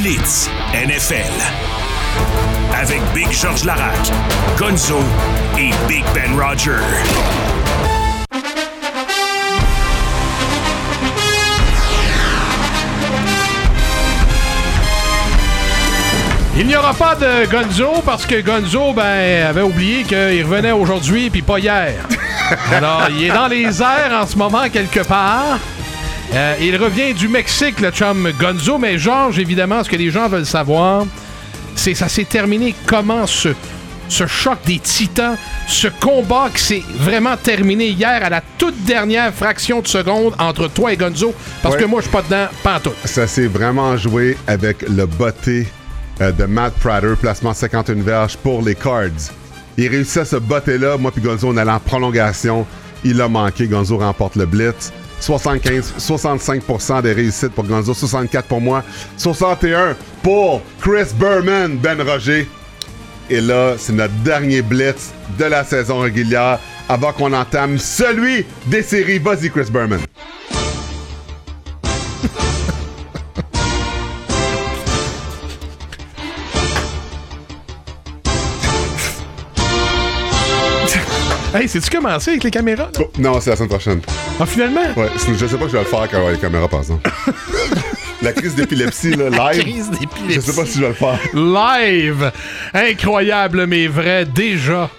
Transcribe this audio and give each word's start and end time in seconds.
Blitz 0.00 0.48
NFL. 0.72 1.16
Avec 2.72 3.00
Big 3.14 3.32
George 3.32 3.64
Larac, 3.64 4.12
Gonzo 4.56 4.98
et 5.58 5.70
Big 5.88 6.04
Ben 6.14 6.38
Roger. 6.40 6.78
Il 16.56 16.66
n'y 16.66 16.76
aura 16.76 16.94
pas 16.94 17.16
de 17.16 17.50
Gonzo 17.50 18.00
parce 18.04 18.24
que 18.24 18.40
Gonzo 18.40 18.92
ben, 18.92 19.46
avait 19.46 19.62
oublié 19.62 20.04
qu'il 20.04 20.44
revenait 20.44 20.72
aujourd'hui 20.72 21.28
puis 21.30 21.42
pas 21.42 21.58
hier. 21.58 21.94
Alors, 22.72 23.08
il 23.10 23.24
est 23.24 23.32
dans 23.32 23.48
les 23.48 23.82
airs 23.82 24.12
en 24.12 24.26
ce 24.26 24.36
moment 24.36 24.68
quelque 24.68 25.00
part. 25.00 25.58
Euh, 26.34 26.54
il 26.60 26.76
revient 26.76 27.14
du 27.14 27.26
Mexique, 27.28 27.80
le 27.80 27.90
chum 27.90 28.30
Gonzo, 28.38 28.78
mais 28.78 28.98
Georges, 28.98 29.38
évidemment, 29.38 29.82
ce 29.82 29.88
que 29.88 29.96
les 29.96 30.10
gens 30.10 30.28
veulent 30.28 30.44
savoir, 30.46 31.06
c'est 31.74 31.94
ça 31.94 32.08
s'est 32.08 32.24
terminé 32.24 32.74
comment 32.86 33.26
ce, 33.26 33.48
ce 34.10 34.26
choc 34.26 34.58
des 34.66 34.78
titans, 34.78 35.36
ce 35.66 35.88
combat 35.88 36.50
qui 36.54 36.62
s'est 36.62 36.82
vraiment 36.98 37.36
terminé 37.36 37.86
hier 37.88 38.20
à 38.22 38.28
la 38.28 38.42
toute 38.58 38.84
dernière 38.84 39.32
fraction 39.32 39.80
de 39.80 39.88
seconde 39.88 40.34
entre 40.38 40.68
toi 40.68 40.92
et 40.92 40.96
Gonzo, 40.98 41.32
parce 41.62 41.76
Ouais. 41.76 41.80
que 41.82 41.86
moi, 41.86 42.00
je 42.00 42.08
suis 42.08 42.12
pas 42.12 42.22
dedans, 42.22 42.48
pas 42.62 42.76
en 42.76 42.80
tout. 42.80 42.92
Ça 43.06 43.26
s'est 43.26 43.46
vraiment 43.46 43.96
joué 43.96 44.36
avec 44.46 44.82
le 44.82 45.06
botté 45.06 45.66
euh, 46.20 46.30
de 46.30 46.44
Matt 46.44 46.74
Prater, 46.74 47.14
placement 47.20 47.54
51 47.54 48.02
verges 48.02 48.36
pour 48.36 48.60
les 48.60 48.74
Cards. 48.74 49.32
Il 49.78 49.88
réussit 49.88 50.18
à 50.18 50.24
se 50.26 50.36
botter 50.36 50.76
là. 50.76 50.98
Moi 50.98 51.10
puis 51.10 51.22
Gonzo, 51.22 51.48
on 51.48 51.56
allait 51.56 51.70
en 51.70 51.78
prolongation. 51.80 52.66
Il 53.04 53.20
a 53.22 53.28
manqué. 53.28 53.66
Gonzo 53.68 53.96
remporte 53.96 54.34
le 54.36 54.44
blitz. 54.44 54.92
75, 55.20 55.94
65% 55.98 57.02
des 57.02 57.12
réussites 57.12 57.52
pour 57.52 57.64
Gonzo, 57.64 57.94
64 57.94 58.46
pour 58.46 58.60
moi, 58.60 58.84
61 59.16 59.96
pour 60.22 60.62
Chris 60.80 61.12
Berman, 61.18 61.76
Ben 61.76 62.00
Roger. 62.00 62.48
Et 63.30 63.40
là, 63.40 63.74
c'est 63.76 63.92
notre 63.92 64.14
dernier 64.24 64.62
blitz 64.62 65.12
de 65.38 65.44
la 65.44 65.64
saison 65.64 66.00
régulière 66.00 66.58
avant 66.88 67.12
qu'on 67.12 67.32
entame 67.32 67.78
celui 67.78 68.46
des 68.66 68.82
séries. 68.82 69.18
Vas-y, 69.18 69.50
Chris 69.50 69.70
Berman. 69.70 70.00
Hey, 81.54 81.66
c'est-tu 81.66 81.88
commencé 81.90 82.32
avec 82.32 82.44
les 82.44 82.50
caméras? 82.50 82.90
là? 82.94 83.00
Oh, 83.00 83.10
non, 83.18 83.40
c'est 83.40 83.50
la 83.50 83.56
semaine 83.56 83.70
prochaine. 83.70 84.00
Ah, 84.38 84.44
finalement? 84.44 84.82
Ouais, 84.96 85.08
c'est- 85.16 85.34
je 85.34 85.46
sais 85.46 85.56
pas 85.56 85.64
si 85.64 85.72
je 85.72 85.76
vais 85.78 85.82
le 85.82 85.88
faire 85.88 86.08
quand 86.10 86.22
il 86.26 86.28
y 86.28 86.32
les 86.34 86.38
caméras, 86.38 86.68
par 86.68 86.80
exemple. 86.80 87.10
La 88.22 88.32
crise 88.32 88.54
d'épilepsie, 88.56 89.12
là, 89.14 89.30
live. 89.30 89.62
Crise 89.62 89.90
d'épilepsie. 89.90 90.34
Je 90.34 90.40
sais 90.40 90.60
pas 90.60 90.66
si 90.66 90.74
je 90.78 90.80
vais 90.82 90.88
le 90.88 90.94
faire. 90.94 91.18
Live! 91.34 92.32
Incroyable, 92.74 93.66
mais 93.66 93.86
vrai. 93.86 94.24
Déjà, 94.26 94.90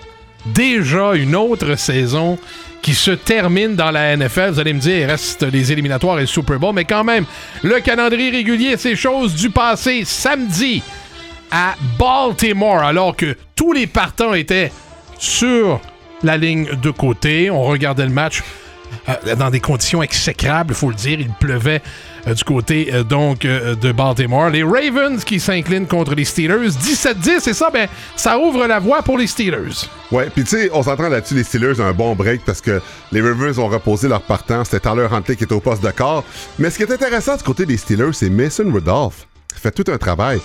déjà 0.45 1.13
une 1.15 1.35
autre 1.35 1.75
saison 1.77 2.39
qui 2.81 2.95
se 2.95 3.11
termine 3.11 3.75
dans 3.75 3.91
la 3.91 4.15
NFL. 4.15 4.51
Vous 4.51 4.59
allez 4.59 4.71
me 4.73 4.79
dire, 4.79 4.97
il 4.99 5.05
reste 5.05 5.43
les 5.43 5.71
éliminatoires 5.71 6.17
et 6.17 6.21
le 6.21 6.27
Super 6.27 6.57
Bowl, 6.59 6.73
mais 6.73 6.85
quand 6.85 7.03
même, 7.03 7.25
le 7.61 7.79
calendrier 7.81 8.31
régulier, 8.31 8.77
c'est 8.77 8.95
chose 8.95 9.35
du 9.35 9.49
passé. 9.49 10.03
Samedi, 10.05 10.81
à 11.51 11.75
Baltimore, 11.99 12.79
alors 12.83 13.15
que 13.17 13.35
tous 13.53 13.73
les 13.73 13.85
partants 13.85 14.33
étaient 14.33 14.71
sur 15.17 15.81
la 16.23 16.37
ligne 16.37 16.67
de 16.81 16.89
côté. 16.91 17.49
On 17.49 17.63
regardait 17.63 18.05
le 18.05 18.13
match 18.13 18.41
euh, 19.07 19.35
dans 19.35 19.49
des 19.49 19.59
conditions 19.59 20.03
exécrables, 20.03 20.71
il 20.71 20.75
faut 20.75 20.89
le 20.89 20.95
dire. 20.95 21.19
Il 21.19 21.29
pleuvait 21.29 21.81
euh, 22.27 22.33
du 22.33 22.43
côté 22.43 22.89
euh, 22.93 23.03
donc 23.03 23.41
de 23.41 23.91
Baltimore. 23.91 24.49
Les 24.49 24.63
Ravens 24.63 25.23
qui 25.23 25.39
s'inclinent 25.39 25.87
contre 25.87 26.15
les 26.15 26.25
Steelers. 26.25 26.69
17-10, 26.69 27.49
et 27.49 27.53
ça, 27.53 27.69
ben, 27.71 27.87
ça 28.15 28.37
ouvre 28.37 28.67
la 28.67 28.79
voie 28.79 29.01
pour 29.01 29.17
les 29.17 29.27
Steelers. 29.27 29.87
Ouais, 30.11 30.29
puis 30.33 30.43
tu 30.43 30.49
sais, 30.49 30.69
on 30.73 30.83
s'entend 30.83 31.09
là-dessus, 31.09 31.35
les 31.35 31.43
Steelers 31.43 31.79
ont 31.79 31.85
un 31.85 31.93
bon 31.93 32.15
break 32.15 32.41
parce 32.45 32.61
que 32.61 32.81
les 33.11 33.21
Rivers 33.21 33.59
ont 33.59 33.67
reposé 33.67 34.07
leur 34.07 34.21
partant. 34.21 34.63
C'était 34.63 34.79
Tyler 34.79 35.07
Huntley 35.11 35.35
qui 35.35 35.43
était 35.43 35.53
au 35.53 35.61
poste 35.61 35.83
de 35.83 35.91
corps. 35.91 36.23
Mais 36.57 36.69
ce 36.69 36.77
qui 36.77 36.83
est 36.83 36.91
intéressant 36.91 37.35
du 37.35 37.43
côté 37.43 37.65
des 37.65 37.77
Steelers, 37.77 38.13
c'est 38.13 38.29
Mason 38.29 38.71
Rudolph. 38.71 39.27
Il 39.55 39.59
fait 39.59 39.71
tout 39.71 39.91
un 39.91 39.97
travail. 39.97 40.39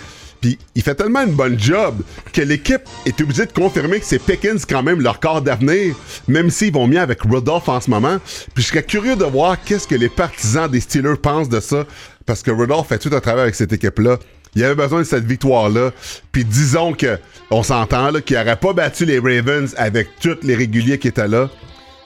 Puis 0.45 0.59
il 0.75 0.83
fait 0.83 0.95
tellement 0.95 1.23
une 1.23 1.33
bonne 1.33 1.59
job 1.59 2.03
que 2.35 2.43
l'équipe 2.43 2.83
est 3.07 3.19
obligée 3.19 3.47
de 3.47 3.53
confirmer 3.53 3.99
que 3.99 4.05
c'est 4.05 4.19
Pickens 4.19 4.67
quand 4.67 4.83
même 4.83 5.01
leur 5.01 5.19
corps 5.19 5.41
d'avenir, 5.41 5.97
même 6.29 6.51
s'ils 6.51 6.71
vont 6.71 6.87
mieux 6.87 7.01
avec 7.01 7.23
Rudolph 7.23 7.67
en 7.71 7.81
ce 7.81 7.89
moment. 7.89 8.19
Puis 8.53 8.63
je 8.63 8.69
serais 8.69 8.83
curieux 8.83 9.17
de 9.17 9.25
voir 9.25 9.57
qu'est-ce 9.65 9.89
que 9.89 9.95
les 9.95 10.11
partisans 10.11 10.71
des 10.71 10.81
Steelers 10.81 11.17
pensent 11.17 11.49
de 11.49 11.61
ça, 11.61 11.87
parce 12.27 12.43
que 12.43 12.51
Rudolph 12.51 12.89
fait 12.89 12.99
tout 12.99 13.09
un 13.15 13.21
travail 13.21 13.45
avec 13.45 13.55
cette 13.55 13.73
équipe-là. 13.73 14.19
Il 14.55 14.63
avait 14.63 14.75
besoin 14.75 14.99
de 14.99 15.05
cette 15.05 15.25
victoire-là. 15.25 15.93
Puis 16.31 16.45
disons 16.45 16.93
que, 16.93 17.19
on 17.51 17.63
s'entend, 17.63 18.11
là, 18.11 18.21
qu'il 18.21 18.37
n'aurait 18.37 18.57
pas 18.57 18.75
battu 18.75 19.07
les 19.07 19.21
Ravens 19.21 19.75
avec 19.79 20.09
tous 20.21 20.37
les 20.43 20.57
réguliers 20.57 20.99
qui 20.99 21.09
étaient 21.09 21.27
là. 21.27 21.49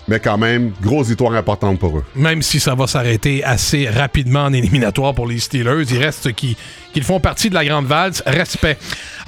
Mais 0.09 0.21
quand 0.21 0.39
même, 0.39 0.73
grosse 0.83 1.09
victoire 1.09 1.35
importante 1.35 1.79
pour 1.79 1.99
eux. 1.99 2.05
Même 2.17 2.41
si 2.43 2.59
ça 2.61 2.75
va 2.75 2.87
s'arrêter 2.87 3.45
assez 3.45 3.89
rapidement 3.89 4.45
en 4.45 4.53
éliminatoire 4.53 5.15
pour 5.15 5.27
les 5.27 5.39
Steelers, 5.39 5.85
il 5.91 5.99
reste 5.99 6.33
qui- 6.33 6.57
qu'ils 6.95 7.05
font 7.05 7.21
partie 7.21 7.51
de 7.51 7.55
la 7.55 7.65
grande 7.65 7.85
valse. 7.87 8.23
Respect. 8.27 8.79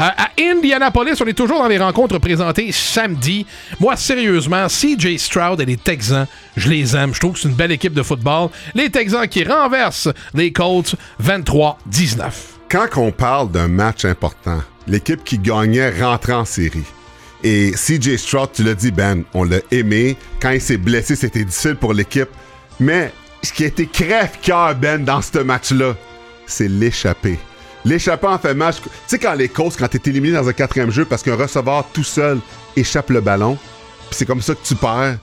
Euh, 0.00 0.04
à 0.16 0.30
Indianapolis, 0.40 1.20
on 1.20 1.26
est 1.26 1.34
toujours 1.34 1.58
dans 1.58 1.68
les 1.68 1.76
rencontres 1.78 2.18
présentées 2.18 2.72
samedi. 2.72 3.44
Moi, 3.78 3.94
sérieusement, 3.96 4.66
CJ 4.68 5.18
Stroud 5.18 5.60
et 5.60 5.66
les 5.66 5.76
Texans, 5.76 6.26
je 6.56 6.68
les 6.70 6.96
aime. 6.96 7.12
Je 7.14 7.20
trouve 7.20 7.34
que 7.34 7.40
c'est 7.40 7.48
une 7.48 7.54
belle 7.54 7.72
équipe 7.72 7.92
de 7.92 8.02
football. 8.02 8.48
Les 8.74 8.88
Texans 8.90 9.28
qui 9.28 9.44
renversent 9.44 10.08
les 10.34 10.50
Colts 10.52 10.94
23-19. 11.22 12.32
quand 12.70 12.86
on 12.96 13.12
parle 13.12 13.50
d'un 13.50 13.68
match 13.68 14.04
important, 14.04 14.60
l'équipe 14.86 15.22
qui 15.24 15.38
gagnait 15.38 15.90
rentrait 16.00 16.32
en 16.32 16.44
série. 16.44 16.84
Et 17.42 17.72
CJ 17.72 18.16
Stroud, 18.16 18.50
tu 18.52 18.62
l'as 18.62 18.74
dit, 18.74 18.90
Ben, 18.90 19.24
on 19.34 19.44
l'a 19.44 19.58
aimé. 19.70 20.16
Quand 20.40 20.50
il 20.50 20.60
s'est 20.60 20.76
blessé, 20.76 21.16
c'était 21.16 21.44
difficile 21.44 21.76
pour 21.76 21.94
l'équipe. 21.94 22.28
Mais 22.78 23.12
ce 23.42 23.52
qui 23.52 23.64
a 23.64 23.68
été 23.68 23.86
crève-cœur, 23.86 24.74
Ben, 24.74 25.04
dans 25.04 25.22
ce 25.22 25.38
match-là, 25.38 25.94
c'est 26.46 26.68
l'échappée. 26.68 27.38
L'échappée 27.84 28.26
en 28.26 28.38
fait 28.38 28.54
match. 28.54 28.76
Tu 28.82 28.90
sais, 29.06 29.18
quand 29.18 29.32
les 29.34 29.48
Colts, 29.48 29.74
quand 29.78 29.88
t'es 29.88 30.10
éliminé 30.10 30.34
dans 30.34 30.46
un 30.46 30.52
quatrième 30.52 30.90
jeu 30.90 31.06
parce 31.06 31.22
qu'un 31.22 31.36
receveur 31.36 31.86
tout 31.92 32.04
seul 32.04 32.38
échappe 32.76 33.08
le 33.10 33.20
ballon, 33.20 33.56
c'est 34.10 34.26
comme 34.26 34.42
ça 34.42 34.54
que 34.54 34.62
tu 34.62 34.74
perds, 34.74 35.16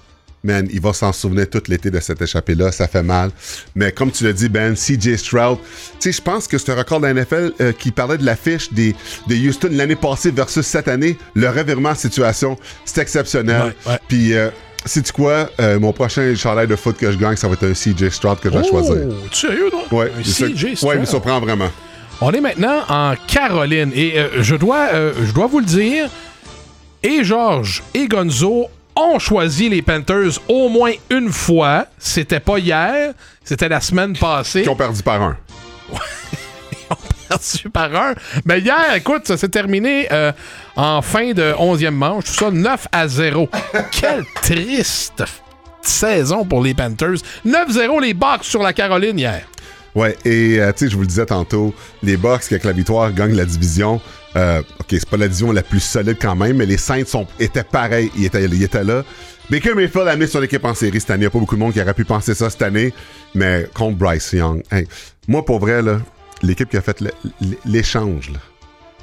man, 0.47 0.67
il 0.71 0.81
va 0.81 0.93
s'en 0.93 1.13
souvenir 1.13 1.49
tout 1.49 1.61
l'été 1.67 1.91
de 1.91 1.99
cette 1.99 2.21
échappée-là. 2.21 2.71
Ça 2.71 2.87
fait 2.87 3.03
mal. 3.03 3.29
Mais 3.75 3.91
comme 3.91 4.11
tu 4.11 4.23
l'as 4.23 4.33
dit, 4.33 4.49
Ben, 4.49 4.73
CJ 4.73 5.15
Stroud, 5.17 5.59
tu 5.59 5.65
sais, 5.99 6.11
je 6.11 6.21
pense 6.21 6.47
que 6.47 6.57
c'est 6.57 6.71
un 6.71 6.75
record 6.75 6.99
de 7.01 7.07
la 7.07 7.13
NFL 7.13 7.51
euh, 7.61 7.71
qui 7.73 7.91
parlait 7.91 8.17
de 8.17 8.25
l'affiche 8.25 8.71
des, 8.73 8.95
de 9.27 9.35
Houston 9.35 9.69
l'année 9.71 9.95
passée 9.95 10.31
versus 10.31 10.65
cette 10.65 10.87
année. 10.87 11.17
Le 11.35 11.49
revirement 11.49 11.91
de 11.93 11.97
situation, 11.97 12.57
c'est 12.85 13.01
exceptionnel. 13.01 13.73
Ouais, 13.85 13.91
ouais. 13.91 13.99
Puis, 14.07 14.33
euh, 14.33 14.49
sais-tu 14.85 15.11
quoi? 15.13 15.49
Euh, 15.59 15.79
mon 15.79 15.93
prochain 15.93 16.33
chandail 16.35 16.67
de 16.67 16.75
foot 16.75 16.97
que 16.97 17.11
je 17.11 17.17
gagne, 17.17 17.35
ça 17.35 17.47
va 17.47 17.53
être 17.53 17.65
un 17.67 17.73
CJ 17.73 18.09
Stroud 18.09 18.39
que 18.39 18.49
je 18.51 18.57
vais 18.57 18.67
choisir. 18.67 18.95
Oh, 19.09 19.13
tu 19.29 19.37
sérieux, 19.47 19.69
toi? 19.69 19.83
Ouais, 19.99 20.11
Un 20.17 20.21
CJ 20.23 20.63
ouais, 20.63 20.75
Stroud. 20.75 20.93
il 20.95 21.01
me 21.01 21.05
surprend 21.05 21.39
vraiment. 21.39 21.69
On 22.19 22.31
est 22.31 22.41
maintenant 22.41 22.81
en 22.89 23.13
Caroline 23.27 23.91
et 23.93 24.17
euh, 24.17 24.41
je, 24.41 24.55
dois, 24.55 24.87
euh, 24.93 25.13
je 25.23 25.31
dois 25.33 25.45
vous 25.45 25.59
le 25.59 25.65
dire, 25.65 26.09
et 27.03 27.23
Georges 27.23 27.83
et 27.93 28.07
Gonzo 28.07 28.67
ont 28.97 29.19
choisi 29.19 29.69
les 29.69 29.81
Panthers 29.81 30.39
au 30.47 30.69
moins 30.69 30.91
une 31.09 31.31
fois. 31.31 31.85
C'était 31.97 32.39
pas 32.39 32.57
hier, 32.57 33.13
c'était 33.43 33.69
la 33.69 33.79
semaine 33.79 34.17
passée. 34.17 34.63
Qui 34.63 34.69
ont 34.69 34.75
perdu 34.75 35.03
par 35.03 35.21
un. 35.21 35.37
perdu 37.29 37.69
par 37.71 37.95
un. 37.95 38.13
Mais 38.45 38.59
hier, 38.59 38.95
écoute, 38.95 39.27
ça 39.27 39.37
s'est 39.37 39.49
terminé 39.49 40.07
euh, 40.11 40.31
en 40.75 41.01
fin 41.01 41.31
de 41.31 41.53
11e 41.53 41.91
manche. 41.91 42.25
Tout 42.25 42.33
ça 42.33 42.51
9 42.51 42.87
à 42.91 43.07
0. 43.07 43.49
Quelle 43.91 44.25
triste 44.41 45.23
saison 45.87 46.45
pour 46.45 46.61
les 46.61 46.73
Panthers. 46.73 47.17
9-0 47.45 48.01
les 48.01 48.13
Bucks 48.13 48.43
sur 48.43 48.61
la 48.61 48.73
Caroline 48.73 49.17
hier. 49.17 49.43
Ouais, 49.95 50.15
et 50.25 50.59
euh, 50.59 50.71
tu 50.73 50.85
sais, 50.85 50.91
je 50.91 50.95
vous 50.95 51.01
le 51.01 51.07
disais 51.07 51.25
tantôt, 51.25 51.73
les 52.03 52.17
Bucks 52.17 52.41
qui 52.41 52.53
avec 52.53 52.65
la 52.65 52.71
victoire 52.71 53.11
gagnent 53.11 53.35
la 53.35 53.45
division. 53.45 53.99
Euh, 54.37 54.61
ok, 54.79 54.85
c'est 54.91 55.09
pas 55.09 55.17
la 55.17 55.27
division 55.27 55.51
la 55.51 55.63
plus 55.63 55.79
solide 55.79 56.17
quand 56.21 56.35
même, 56.35 56.57
mais 56.57 56.65
les 56.65 56.77
Saints 56.77 57.05
sont, 57.05 57.25
étaient 57.39 57.63
pareils, 57.63 58.11
ils 58.15 58.25
étaient, 58.25 58.45
ils 58.45 58.63
étaient 58.63 58.83
là. 58.83 59.03
Baker 59.49 59.73
Mayfield 59.73 60.07
a 60.07 60.11
amené 60.11 60.27
son 60.27 60.43
équipe 60.43 60.63
en 60.65 60.73
série 60.73 60.99
cette 60.99 61.09
année. 61.09 61.21
Il 61.21 61.21
n'y 61.21 61.27
a 61.27 61.29
pas 61.31 61.39
beaucoup 61.39 61.55
de 61.55 61.59
monde 61.59 61.73
qui 61.73 61.81
aurait 61.81 61.93
pu 61.93 62.05
penser 62.05 62.35
ça 62.35 62.49
cette 62.49 62.61
année, 62.61 62.93
mais 63.33 63.67
contre 63.73 63.97
Bryce 63.97 64.33
Young. 64.33 64.61
Hey, 64.71 64.87
moi, 65.27 65.43
pour 65.43 65.59
vrai, 65.59 65.81
là, 65.81 65.99
l'équipe 66.43 66.69
qui 66.69 66.77
a 66.77 66.81
fait 66.81 67.03
l'échange 67.65 68.31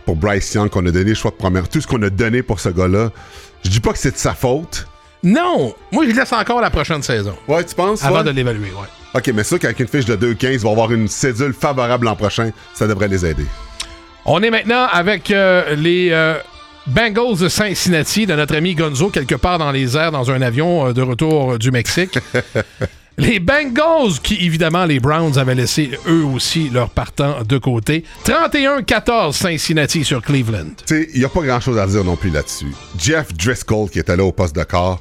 pour 0.04 0.16
Bryce 0.16 0.52
Young, 0.54 0.68
qu'on 0.68 0.86
a 0.86 0.90
donné 0.90 1.10
le 1.10 1.14
choix 1.14 1.30
de 1.30 1.36
première, 1.36 1.68
tout 1.68 1.80
ce 1.80 1.86
qu'on 1.86 2.02
a 2.02 2.10
donné 2.10 2.42
pour 2.42 2.60
ce 2.60 2.68
gars-là, 2.68 3.10
je 3.64 3.70
dis 3.70 3.80
pas 3.80 3.92
que 3.92 3.98
c'est 3.98 4.12
de 4.12 4.18
sa 4.18 4.34
faute. 4.34 4.86
Non, 5.22 5.74
moi 5.90 6.04
je 6.06 6.14
laisse 6.14 6.32
encore 6.34 6.60
la 6.60 6.70
prochaine 6.70 7.02
saison. 7.02 7.34
Ouais, 7.48 7.64
tu 7.64 7.74
penses? 7.74 8.04
Avant 8.04 8.18
ouais? 8.18 8.24
de 8.24 8.30
l'évaluer, 8.30 8.68
ouais. 8.68 8.88
Ok, 9.14 9.28
mais 9.34 9.44
ça, 9.44 9.58
qu'avec 9.58 9.80
une 9.80 9.88
fiche 9.88 10.04
de 10.04 10.16
2-15, 10.16 10.52
ils 10.52 10.58
vont 10.58 10.72
avoir 10.72 10.92
une 10.92 11.08
cédule 11.08 11.54
favorable 11.54 12.04
l'an 12.04 12.16
prochain. 12.16 12.50
Ça 12.74 12.86
devrait 12.86 13.08
les 13.08 13.24
aider. 13.24 13.46
On 14.26 14.42
est 14.42 14.50
maintenant 14.50 14.86
avec 14.90 15.30
euh, 15.30 15.74
les 15.76 16.08
euh, 16.10 16.38
Bengals 16.86 17.36
de 17.38 17.48
Cincinnati 17.50 18.24
de 18.24 18.34
notre 18.34 18.56
ami 18.56 18.74
Gonzo, 18.74 19.10
quelque 19.10 19.34
part 19.34 19.58
dans 19.58 19.70
les 19.70 19.98
airs, 19.98 20.12
dans 20.12 20.30
un 20.30 20.40
avion 20.40 20.86
euh, 20.88 20.92
de 20.94 21.02
retour 21.02 21.58
du 21.58 21.70
Mexique. 21.70 22.18
Les 23.16 23.38
Bengals, 23.38 24.18
qui 24.24 24.44
évidemment 24.44 24.86
les 24.86 24.98
Browns 24.98 25.38
avaient 25.38 25.54
laissé 25.54 25.92
eux 26.08 26.24
aussi 26.24 26.68
leur 26.68 26.90
partant 26.90 27.44
de 27.44 27.58
côté. 27.58 28.02
31-14 28.24 29.34
Cincinnati 29.34 30.02
sur 30.02 30.20
Cleveland. 30.20 30.70
Tu 30.84 30.96
sais, 30.96 31.08
il 31.14 31.20
n'y 31.20 31.24
a 31.24 31.28
pas 31.28 31.42
grand-chose 31.42 31.78
à 31.78 31.86
dire 31.86 32.02
non 32.02 32.16
plus 32.16 32.30
là-dessus. 32.30 32.74
Jeff 32.98 33.32
Driscoll, 33.32 33.88
qui 33.88 34.00
était 34.00 34.16
là 34.16 34.24
au 34.24 34.32
poste 34.32 34.56
de 34.56 34.64
corps, 34.64 35.00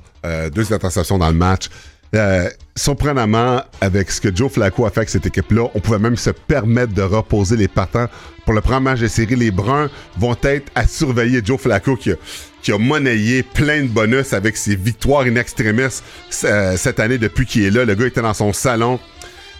deux 0.53 0.71
interceptions 0.71 1.17
dans 1.17 1.29
le 1.29 1.33
match. 1.33 1.69
Euh, 2.15 2.47
surprenamment, 2.75 3.63
avec 3.81 4.11
ce 4.11 4.21
que 4.21 4.35
Joe 4.35 4.51
Flacco 4.51 4.85
a 4.85 4.91
fait 4.91 4.99
avec 4.99 5.09
cette 5.09 5.25
équipe-là, 5.25 5.67
on 5.73 5.79
pouvait 5.79 5.97
même 5.99 6.15
se 6.15 6.29
permettre 6.29 6.93
de 6.93 7.01
reposer 7.01 7.55
les 7.55 7.67
partants. 7.67 8.07
Pour 8.45 8.53
le 8.53 8.61
premier 8.61 8.81
match 8.81 8.99
de 8.99 9.07
série, 9.07 9.35
les 9.35 9.49
Bruns 9.51 9.89
vont 10.17 10.35
être 10.43 10.71
à 10.75 10.85
surveiller 10.85 11.41
Joe 11.43 11.59
Flacco 11.59 11.95
qui 11.95 12.11
a, 12.71 12.77
monnayé 12.77 13.41
plein 13.41 13.81
de 13.81 13.87
bonus 13.87 14.33
avec 14.33 14.57
ses 14.57 14.75
victoires 14.75 15.23
in 15.23 15.35
extremis 15.35 16.01
euh, 16.43 16.77
cette 16.77 16.99
année 16.99 17.17
depuis 17.17 17.45
qu'il 17.45 17.63
est 17.63 17.71
là. 17.71 17.83
Le 17.85 17.95
gars 17.95 18.05
était 18.05 18.21
dans 18.21 18.33
son 18.33 18.53
salon. 18.53 18.99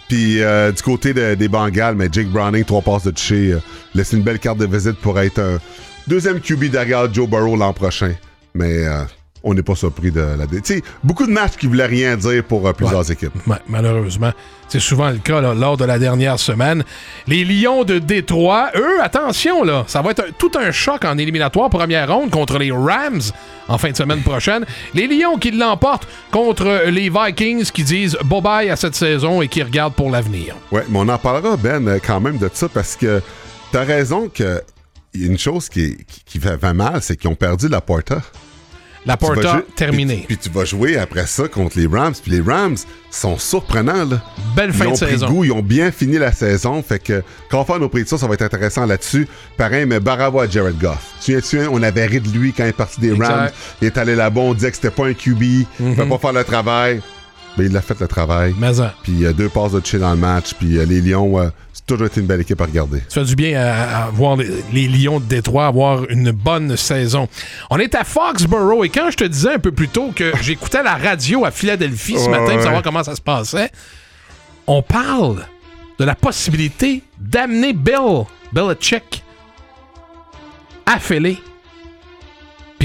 Puis 0.08 0.42
euh, 0.42 0.70
du 0.70 0.82
côté 0.82 1.12
de- 1.14 1.34
des 1.34 1.48
Bengals, 1.48 1.96
mais 1.96 2.08
Jake 2.12 2.28
Browning, 2.28 2.64
trois 2.64 2.82
passes 2.82 3.04
de 3.04 3.10
toucher, 3.10 3.52
euh, 3.52 3.58
laisse 3.94 4.12
une 4.12 4.22
belle 4.22 4.38
carte 4.38 4.58
de 4.58 4.66
visite 4.66 4.98
pour 5.00 5.18
être 5.18 5.38
un 5.40 5.58
deuxième 6.06 6.40
QB 6.40 6.66
derrière 6.66 7.12
Joe 7.12 7.28
Burrow 7.28 7.56
l'an 7.56 7.72
prochain. 7.72 8.14
Mais 8.54 8.84
on 9.44 9.54
n'est 9.54 9.62
pas 9.62 9.74
surpris 9.74 10.10
de 10.10 10.20
la... 10.38 10.46
dé- 10.46 10.60
Tu 10.62 10.74
sais, 10.76 10.82
beaucoup 11.02 11.26
de 11.26 11.30
matchs 11.32 11.56
qui 11.58 11.66
voulaient 11.66 11.86
rien 11.86 12.16
dire 12.16 12.42
pour 12.44 12.66
euh, 12.66 12.72
plusieurs 12.72 13.10
équipes. 13.10 13.34
Ouais, 13.46 13.56
malheureusement, 13.68 14.32
c'est 14.68 14.80
souvent 14.80 15.10
le 15.10 15.18
cas 15.18 15.40
là, 15.40 15.54
lors 15.54 15.76
de 15.76 15.84
la 15.84 15.98
dernière 15.98 16.38
semaine. 16.38 16.82
Les 17.26 17.44
Lions 17.44 17.84
de 17.84 17.98
Détroit, 17.98 18.70
eux, 18.74 19.02
attention, 19.02 19.62
là, 19.62 19.84
ça 19.86 20.00
va 20.02 20.12
être 20.12 20.20
un- 20.20 20.32
tout 20.38 20.50
un 20.58 20.70
choc 20.72 21.04
en 21.04 21.18
éliminatoire 21.18 21.68
première 21.70 22.10
ronde 22.12 22.30
contre 22.30 22.58
les 22.58 22.72
Rams 22.72 23.20
en 23.68 23.78
fin 23.78 23.90
de 23.90 23.96
semaine 23.96 24.22
prochaine. 24.22 24.64
Les 24.94 25.06
Lions 25.06 25.36
qui 25.38 25.50
l'emportent 25.50 26.08
contre 26.30 26.84
les 26.88 27.10
Vikings 27.10 27.64
qui 27.70 27.84
disent 27.84 28.16
bye-bye 28.24 28.70
à 28.70 28.76
cette 28.76 28.94
saison 28.94 29.42
et 29.42 29.48
qui 29.48 29.62
regardent 29.62 29.94
pour 29.94 30.10
l'avenir. 30.10 30.56
Ouais, 30.72 30.84
mais 30.88 30.98
on 30.98 31.08
en 31.08 31.18
parlera, 31.18 31.56
Ben, 31.56 31.86
euh, 31.86 31.98
quand 32.04 32.20
même 32.20 32.38
de 32.38 32.50
ça 32.52 32.68
parce 32.68 32.96
que 32.96 33.20
t'as 33.72 33.84
raison 33.84 34.28
que 34.32 34.62
il 35.16 35.20
y 35.22 35.24
a 35.24 35.30
une 35.30 35.38
chose 35.38 35.68
qui, 35.68 35.96
fait 36.40 36.72
mal, 36.74 37.00
c'est 37.00 37.16
qu'ils 37.16 37.30
ont 37.30 37.36
perdu 37.36 37.68
la 37.68 37.80
Porta. 37.80 38.20
La 39.06 39.16
Porta 39.16 39.62
terminée. 39.76 40.24
Puis, 40.26 40.36
puis 40.36 40.38
tu 40.38 40.50
vas 40.50 40.64
jouer 40.64 40.96
après 40.96 41.26
ça 41.26 41.46
contre 41.48 41.78
les 41.78 41.86
Rams. 41.86 42.14
Puis 42.22 42.30
les 42.32 42.40
Rams 42.40 42.76
sont 43.10 43.36
surprenants, 43.38 44.04
là. 44.06 44.22
Belle 44.56 44.70
Ils 44.70 44.76
fin 44.76 44.86
ont 44.86 44.92
de 44.92 44.96
pris 44.96 45.06
saison. 45.10 45.26
goût, 45.28 45.44
ils 45.44 45.52
ont 45.52 45.62
bien 45.62 45.92
fini 45.92 46.16
la 46.18 46.32
saison. 46.32 46.82
Fait 46.82 46.98
que 46.98 47.22
quand 47.50 47.60
on 47.60 47.64
fait 47.64 47.78
nos 47.78 47.88
prédictions, 47.88 48.16
ça 48.16 48.26
va 48.26 48.34
être 48.34 48.42
intéressant 48.42 48.86
là-dessus. 48.86 49.28
Pareil, 49.58 49.84
mais 49.86 50.00
bravo 50.00 50.40
à 50.40 50.48
Jared 50.48 50.78
Goff. 50.78 51.12
Tu 51.22 51.40
tu 51.42 51.58
on 51.70 51.82
avait 51.82 52.06
ri 52.06 52.20
de 52.20 52.28
lui 52.28 52.52
quand 52.52 52.64
il 52.64 52.68
est 52.70 52.72
parti 52.72 53.00
des 53.00 53.12
Exact. 53.12 53.26
Rams. 53.28 53.50
Il 53.82 53.86
est 53.86 53.98
allé 53.98 54.14
là-bas, 54.14 54.40
on 54.40 54.54
disait 54.54 54.70
que 54.70 54.76
c'était 54.76 54.90
pas 54.90 55.06
un 55.06 55.12
QB. 55.14 55.42
Il 55.42 55.66
ne 55.80 55.94
peut 55.94 56.08
pas 56.08 56.18
faire 56.18 56.32
le 56.32 56.44
travail. 56.44 57.00
Mais 57.56 57.66
il 57.66 57.76
a 57.76 57.80
fait 57.80 57.98
le 58.00 58.08
travail. 58.08 58.54
Mais 58.58 58.80
en, 58.80 58.90
Puis 59.02 59.12
il 59.12 59.20
y 59.20 59.26
a 59.26 59.32
deux 59.32 59.48
passes 59.48 59.72
de 59.72 59.80
toucher 59.80 59.98
dans 59.98 60.10
le 60.10 60.16
match. 60.18 60.54
Puis 60.54 60.78
euh, 60.78 60.84
les 60.84 61.00
Lions, 61.00 61.38
euh, 61.38 61.48
c'est 61.72 61.86
toujours 61.86 62.06
été 62.06 62.20
une 62.20 62.26
belle 62.26 62.40
équipe 62.40 62.60
à 62.60 62.64
regarder. 62.64 63.00
Ça 63.08 63.20
fait 63.20 63.26
du 63.26 63.36
bien 63.36 63.60
à, 63.60 64.06
à 64.06 64.10
voir 64.10 64.36
les, 64.36 64.48
les 64.72 64.88
Lions 64.88 65.20
de 65.20 65.24
Détroit 65.26 65.66
avoir 65.66 66.08
une 66.10 66.32
bonne 66.32 66.76
saison. 66.76 67.28
On 67.70 67.78
est 67.78 67.94
à 67.94 68.04
Foxborough 68.04 68.84
et 68.84 68.88
quand 68.88 69.10
je 69.10 69.16
te 69.16 69.24
disais 69.24 69.54
un 69.54 69.58
peu 69.58 69.72
plus 69.72 69.88
tôt 69.88 70.10
que 70.14 70.32
j'écoutais 70.42 70.82
la 70.82 70.96
radio 70.96 71.44
à 71.44 71.50
Philadelphie 71.50 72.18
ce 72.18 72.28
matin 72.28 72.54
pour 72.54 72.62
savoir 72.62 72.82
comment 72.82 73.04
ça 73.04 73.14
se 73.14 73.20
passait, 73.22 73.70
on 74.66 74.82
parle 74.82 75.46
de 75.98 76.04
la 76.04 76.14
possibilité 76.14 77.02
d'amener 77.20 77.72
Bill 77.72 78.24
Belichick 78.52 79.22
à 80.86 80.98
Philly 80.98 81.40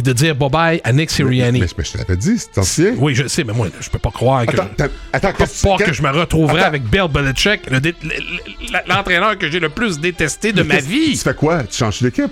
puis 0.01 0.03
de 0.03 0.13
dire 0.13 0.33
bye-bye 0.35 0.79
à 0.83 0.93
Nick 0.93 1.09
Sirianni. 1.11 1.59
Mais, 1.59 1.67
mais 1.77 1.83
je 1.83 1.91
te 1.91 1.97
l'avais 1.97 2.15
dit, 2.15 2.37
c'est 2.37 2.57
ancien. 2.57 2.93
Oui, 2.97 3.15
je 3.15 3.27
sais, 3.27 3.43
mais 3.43 3.53
moi, 3.53 3.67
je 3.79 3.89
peux 3.89 3.99
pas 3.99 4.11
croire 4.11 4.45
que... 4.45 4.51
Attends, 4.55 4.69
t'as- 4.77 4.87
attends, 5.11 5.31
je 5.39 5.45
peux 5.45 5.69
pas 5.69 5.77
que- 5.77 5.83
que 5.89 5.93
je 5.93 6.01
me 6.01 6.09
retrouverai 6.09 6.59
Attends. 6.59 6.67
avec 6.67 6.83
Bill 6.83 7.07
Belichick, 7.11 7.61
le- 7.69 8.87
l'entraîneur 8.87 9.37
que 9.37 9.49
j'ai 9.51 9.59
le 9.59 9.69
plus 9.69 9.99
détesté 9.99 10.53
de 10.53 10.63
ma 10.63 10.77
vie. 10.77 11.11
Tu 11.11 11.17
fais 11.17 11.33
quoi? 11.33 11.63
Tu 11.63 11.77
changes 11.77 12.01
d'équipe? 12.01 12.31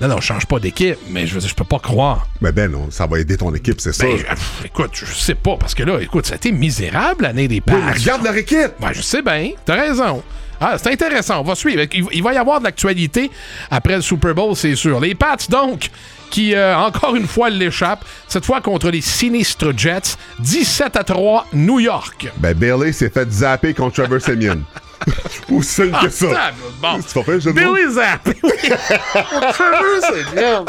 Non, 0.00 0.08
non, 0.08 0.16
je 0.20 0.26
change 0.26 0.44
pas 0.46 0.58
d'équipe, 0.58 0.98
mais 1.08 1.26
je, 1.26 1.38
je 1.40 1.54
peux 1.54 1.64
pas 1.64 1.78
croire. 1.78 2.26
Mais 2.42 2.52
ben 2.52 2.70
non, 2.70 2.88
ça 2.90 3.06
va 3.06 3.18
aider 3.18 3.36
ton 3.38 3.54
équipe, 3.54 3.80
c'est 3.80 3.92
ça. 3.94 4.04
Ben, 4.04 4.18
je- 4.18 4.24
pff, 4.24 4.62
écoute, 4.66 4.90
je 4.92 5.06
sais 5.06 5.34
pas, 5.34 5.56
parce 5.56 5.74
que 5.74 5.84
là, 5.84 6.00
écoute, 6.00 6.26
ça 6.26 6.34
a 6.34 6.36
été 6.36 6.52
misérable 6.52 7.22
l'année 7.22 7.48
des 7.48 7.54
Oui, 7.56 7.60
Pats. 7.62 7.76
mais 7.78 7.92
regarde 7.92 8.22
leur 8.24 8.36
équipe! 8.36 8.72
Ben, 8.80 8.92
je 8.92 9.00
sais 9.00 9.22
bien, 9.22 9.50
t'as 9.64 9.74
raison. 9.76 10.22
Ah, 10.60 10.76
c'est 10.82 10.90
intéressant, 10.90 11.40
on 11.40 11.44
va 11.44 11.54
suivre. 11.54 11.82
Il, 11.92 12.06
il 12.12 12.22
va 12.22 12.32
y 12.34 12.36
avoir 12.38 12.58
de 12.60 12.64
l'actualité 12.64 13.30
après 13.70 13.96
le 13.96 14.02
Super 14.02 14.34
Bowl, 14.34 14.54
c'est 14.56 14.74
sûr. 14.74 14.98
Les 15.00 15.14
Pats, 15.14 15.36
donc, 15.48 15.88
qui, 16.30 16.54
euh, 16.54 16.76
encore 16.76 17.14
une 17.16 17.26
fois, 17.26 17.50
l'échappent, 17.50 18.04
cette 18.28 18.44
fois 18.44 18.60
contre 18.60 18.90
les 18.90 19.00
sinistres 19.00 19.72
Jets, 19.76 20.16
17 20.40 20.96
à 20.96 21.04
3, 21.04 21.46
New 21.52 21.80
York. 21.80 22.28
Ben 22.38 22.54
Bailey 22.54 22.92
s'est 22.92 23.10
fait 23.10 23.30
zapper 23.30 23.74
contre 23.74 24.02
Trevor 24.02 24.20
Simeon. 24.20 24.62
Aussi 25.52 25.68
simple 25.90 25.98
que 26.02 26.08
ça. 26.10 26.26
Ah, 26.36 26.50
bon. 26.80 27.00
Tu? 27.00 27.52
Billy 27.52 27.92
Zapp. 27.92 28.24
Trevor, 29.52 30.34
bien. 30.34 30.64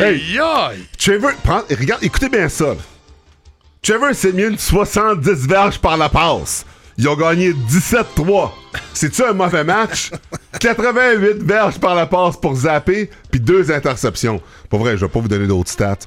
Aïe, 0.00 0.38
aïe. 0.38 0.86
Trevor, 0.98 1.32
prends- 1.42 1.62
regarde, 1.70 2.02
écoutez 2.02 2.28
bien 2.28 2.48
ça. 2.48 2.74
Trevor 3.82 4.14
Simeon, 4.14 4.54
70 4.56 5.46
verges 5.46 5.78
par 5.78 5.96
la 5.96 6.08
passe. 6.08 6.64
Ils 6.98 7.08
ont 7.08 7.16
gagné 7.16 7.52
17-3. 7.52 8.50
C'est-tu 8.92 9.22
un 9.24 9.32
mauvais 9.32 9.64
match? 9.64 10.10
88 10.60 11.42
verges 11.42 11.78
par 11.78 11.94
la 11.94 12.06
passe 12.06 12.36
pour 12.36 12.54
zapper, 12.54 13.10
puis 13.30 13.40
deux 13.40 13.70
interceptions. 13.72 14.40
Pour 14.68 14.80
vrai, 14.80 14.96
je 14.96 15.04
vais 15.04 15.10
pas 15.10 15.20
vous 15.20 15.28
donner 15.28 15.46
d'autres 15.46 15.70
stats. 15.70 15.98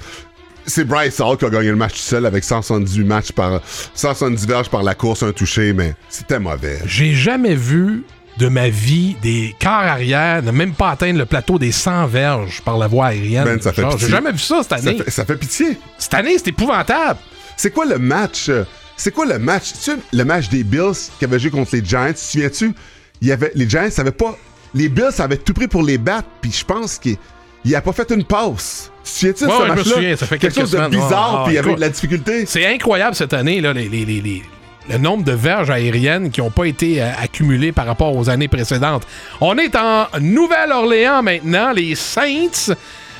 C'est 0.67 0.83
Bryce 0.85 1.19
Hall 1.19 1.37
qui 1.37 1.45
a 1.45 1.49
gagné 1.49 1.69
le 1.69 1.75
match 1.75 1.93
tout 1.93 1.99
seul 1.99 2.25
avec 2.25 2.43
178 2.43 3.03
matchs 3.03 3.31
par 3.31 3.61
170 3.93 4.47
verges 4.47 4.69
par 4.69 4.81
la 4.83 4.95
course, 4.95 5.21
un 5.23 5.31
touché, 5.31 5.73
mais 5.73 5.95
c'était 6.09 6.39
mauvais. 6.39 6.79
J'ai 6.85 7.13
jamais 7.13 7.55
vu 7.55 8.03
de 8.37 8.47
ma 8.47 8.67
vie 8.69 9.15
des 9.21 9.55
quarts 9.59 9.83
arrière 9.85 10.41
ne 10.43 10.51
même 10.51 10.73
pas 10.73 10.89
atteindre 10.89 11.19
le 11.19 11.25
plateau 11.25 11.57
des 11.59 11.71
100 11.71 12.07
verges 12.07 12.61
par 12.65 12.77
la 12.77 12.87
voie 12.87 13.07
aérienne. 13.07 13.45
Ben, 13.45 13.61
ça 13.61 13.73
fait. 13.73 13.85
J'ai 13.97 14.09
jamais 14.09 14.31
vu 14.31 14.39
ça 14.39 14.61
cette 14.63 14.79
Ça 14.81 14.89
année. 14.89 14.97
fait, 15.03 15.11
ça 15.11 15.23
fait 15.25 15.37
pitié. 15.37 15.77
Cette 15.97 16.13
année, 16.15 16.35
c'est 16.37 16.49
épouvantable. 16.49 17.19
C'est 17.55 17.71
quoi 17.71 17.85
le 17.85 17.97
match? 17.99 18.49
C'est 18.97 19.11
quoi 19.13 19.25
le 19.25 19.39
match? 19.39 19.73
Tu 19.73 19.77
sais, 19.79 19.97
le 20.13 20.23
match 20.25 20.49
des 20.49 20.63
Bills 20.63 20.93
qui 21.19 21.25
avaient 21.25 21.39
joué 21.39 21.51
contre 21.51 21.75
les 21.75 21.83
Giants, 21.83 22.07
tu 22.07 22.13
te 22.13 22.19
souviens-tu? 22.19 22.73
Il 23.21 23.27
y 23.27 23.31
avait, 23.31 23.51
les 23.55 23.69
Giants 23.69 23.89
savaient 23.89 24.11
pas. 24.11 24.37
Les 24.73 24.89
Bills 24.89 25.19
avaient 25.19 25.37
tout 25.37 25.53
pris 25.53 25.67
pour 25.67 25.83
les 25.83 25.97
battre, 25.97 26.27
puis 26.41 26.51
je 26.51 26.63
pense 26.65 26.97
qu'il 26.97 27.17
il 27.63 27.75
a 27.75 27.81
pas 27.81 27.93
fait 27.93 28.09
une 28.11 28.23
passe. 28.23 28.91
Tu 29.03 29.33
te 29.33 29.39
souviens-tu 29.39 29.43
de 29.43 29.49
Ouais, 29.49 29.53
ce 29.55 29.61
ouais, 29.61 29.65
je 29.67 29.71
me 29.71 29.75
match-là? 29.77 29.93
souviens, 29.95 30.15
ça 30.17 30.25
fait 30.25 30.37
Quelque 30.39 30.59
chose 30.61 30.71
de 30.71 30.87
bizarre, 30.87 31.37
Ah, 31.39 31.43
puis 31.45 31.53
il 31.53 31.55
y 31.55 31.59
avait 31.59 31.75
de 31.75 31.79
la 31.81 31.89
difficulté. 31.89 32.45
C'est 32.45 32.65
incroyable 32.65 33.15
cette 33.15 33.33
année, 33.33 33.59
là, 33.61 33.73
les, 33.73 33.87
les- 33.89 34.05
les- 34.05 34.21
les- 34.21 34.43
le 34.87 34.97
nombre 34.99 35.23
de 35.23 35.31
verges 35.31 35.71
aériennes 35.71 36.29
qui 36.29 36.41
n'ont 36.41 36.51
pas 36.51 36.65
été 36.65 37.01
euh, 37.01 37.09
accumulées 37.19 37.71
par 37.71 37.87
rapport 37.87 38.15
aux 38.15 38.29
années 38.29 38.47
précédentes. 38.47 39.07
On 39.41 39.57
est 39.57 39.75
en 39.75 40.05
Nouvelle-Orléans 40.21 41.23
maintenant, 41.23 41.71
les 41.71 41.95
Saints. 41.95 42.73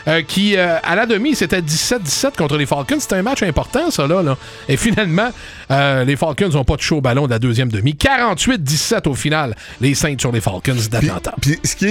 Euh, 0.07 0.21
qui, 0.21 0.55
euh, 0.55 0.77
à 0.83 0.95
la 0.95 1.05
demi, 1.05 1.35
c'était 1.35 1.61
17-17 1.61 2.35
contre 2.37 2.57
les 2.57 2.65
Falcons. 2.65 2.99
C'était 2.99 3.15
un 3.15 3.23
match 3.23 3.43
important, 3.43 3.89
ça, 3.89 4.07
là. 4.07 4.21
là. 4.21 4.37
Et 4.69 4.77
finalement, 4.77 5.31
euh, 5.71 6.03
les 6.03 6.15
Falcons 6.15 6.49
n'ont 6.49 6.63
pas 6.63 6.75
de 6.75 6.81
chaud 6.81 6.97
au 6.97 7.01
ballon 7.01 7.25
de 7.25 7.31
la 7.31 7.39
deuxième 7.39 7.69
demi. 7.69 7.93
48-17 7.93 9.07
au 9.07 9.15
final, 9.15 9.55
les 9.81 9.95
Saints 9.95 10.17
sur 10.19 10.31
les 10.31 10.41
Falcons 10.41 10.75
d'Atlanta. 10.89 11.33
puis 11.41 11.59
ce 11.63 11.75
qui 11.75 11.85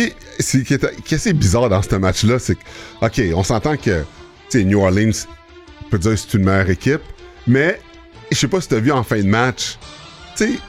est, 0.74 1.14
assez 1.14 1.32
bizarre 1.32 1.68
dans 1.68 1.82
ce 1.82 1.96
match-là, 1.96 2.38
c'est 2.38 2.54
que, 2.54 2.60
OK, 3.00 3.20
on 3.34 3.42
s'entend 3.42 3.76
que, 3.76 4.04
New 4.54 4.80
Orleans, 4.80 5.26
on 5.84 5.88
peut 5.88 5.98
dire 5.98 6.12
que 6.12 6.16
c'est 6.16 6.34
une 6.34 6.44
meilleure 6.44 6.70
équipe, 6.70 7.00
mais 7.48 7.80
je 8.30 8.36
sais 8.36 8.46
pas 8.46 8.60
si 8.60 8.68
tu 8.68 8.76
as 8.76 8.78
vu 8.78 8.92
en 8.92 9.02
fin 9.02 9.18
de 9.18 9.26
match, 9.26 9.78
tu 10.36 10.60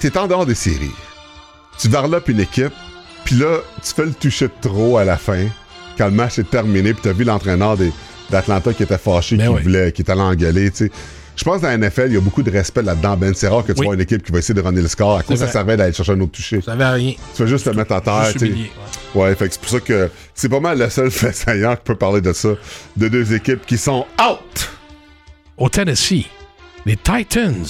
sais, 0.00 0.18
en 0.18 0.26
dehors 0.26 0.46
des 0.46 0.54
séries. 0.54 0.94
Tu 1.78 1.90
varlopes 1.90 2.28
une 2.28 2.40
équipe, 2.40 2.72
puis 3.26 3.36
là, 3.36 3.58
tu 3.82 3.92
fais 3.92 4.06
le 4.06 4.14
toucher 4.14 4.46
de 4.46 4.52
trop 4.62 4.96
à 4.96 5.04
la 5.04 5.18
fin, 5.18 5.46
quand 5.98 6.06
le 6.06 6.12
match 6.12 6.38
est 6.38 6.48
terminé, 6.50 6.92
puis 6.94 7.02
t'as 7.02 7.12
vu 7.12 7.24
l'entraîneur 7.24 7.76
d'Atlanta 8.30 8.72
qui 8.72 8.82
était 8.82 8.98
fâché, 8.98 9.36
Ben 9.36 9.48
qui 9.48 9.54
oui. 9.54 9.62
voulait, 9.62 9.92
qui 9.92 10.02
était 10.02 10.12
allé 10.12 10.20
engueuler, 10.22 10.70
tu 10.70 10.86
sais. 10.86 10.90
Je 11.36 11.42
pense 11.42 11.56
que 11.56 11.62
dans 11.62 11.68
la 11.68 11.78
NFL, 11.78 12.04
il 12.10 12.14
y 12.14 12.16
a 12.16 12.20
beaucoup 12.20 12.44
de 12.44 12.50
respect 12.50 12.82
là-dedans. 12.82 13.16
Ben, 13.16 13.34
c'est 13.34 13.48
rare 13.48 13.64
que 13.66 13.72
tu 13.72 13.80
Oui. 13.80 13.86
vois 13.86 13.96
une 13.96 14.00
équipe 14.02 14.22
qui 14.22 14.30
va 14.30 14.38
essayer 14.38 14.54
de 14.54 14.60
runner 14.60 14.80
le 14.82 14.86
score. 14.86 15.18
À 15.18 15.24
quoi 15.24 15.34
ça 15.36 15.48
servait 15.48 15.76
d'aller 15.76 15.92
chercher 15.92 16.12
un 16.12 16.20
autre 16.20 16.30
toucher? 16.30 16.60
Ça 16.60 16.74
avait 16.74 16.86
rien. 16.86 17.14
Tu 17.34 17.42
vas 17.42 17.48
juste 17.48 17.64
te 17.68 17.76
mettre 17.76 17.90
à 17.90 18.00
terre. 18.00 18.30
Humilié, 18.40 18.70
Ouais, 19.16 19.34
fait 19.34 19.52
c'est 19.52 19.60
pour 19.60 19.68
ça 19.70 19.80
que 19.80 20.10
c'est 20.32 20.48
pas 20.48 20.60
mal 20.60 20.78
le 20.78 20.88
seul 20.90 21.10
fait 21.10 21.32
saillant 21.32 21.74
qui 21.74 21.82
peut 21.84 21.96
parler 21.96 22.20
de 22.20 22.32
ça. 22.32 22.50
De 22.96 23.08
deux 23.08 23.32
équipes 23.34 23.66
qui 23.66 23.76
sont 23.78 24.06
out. 24.22 24.70
au 25.56 25.68
Tennessee, 25.68 26.26
les 26.86 26.96
Titans, 26.96 27.66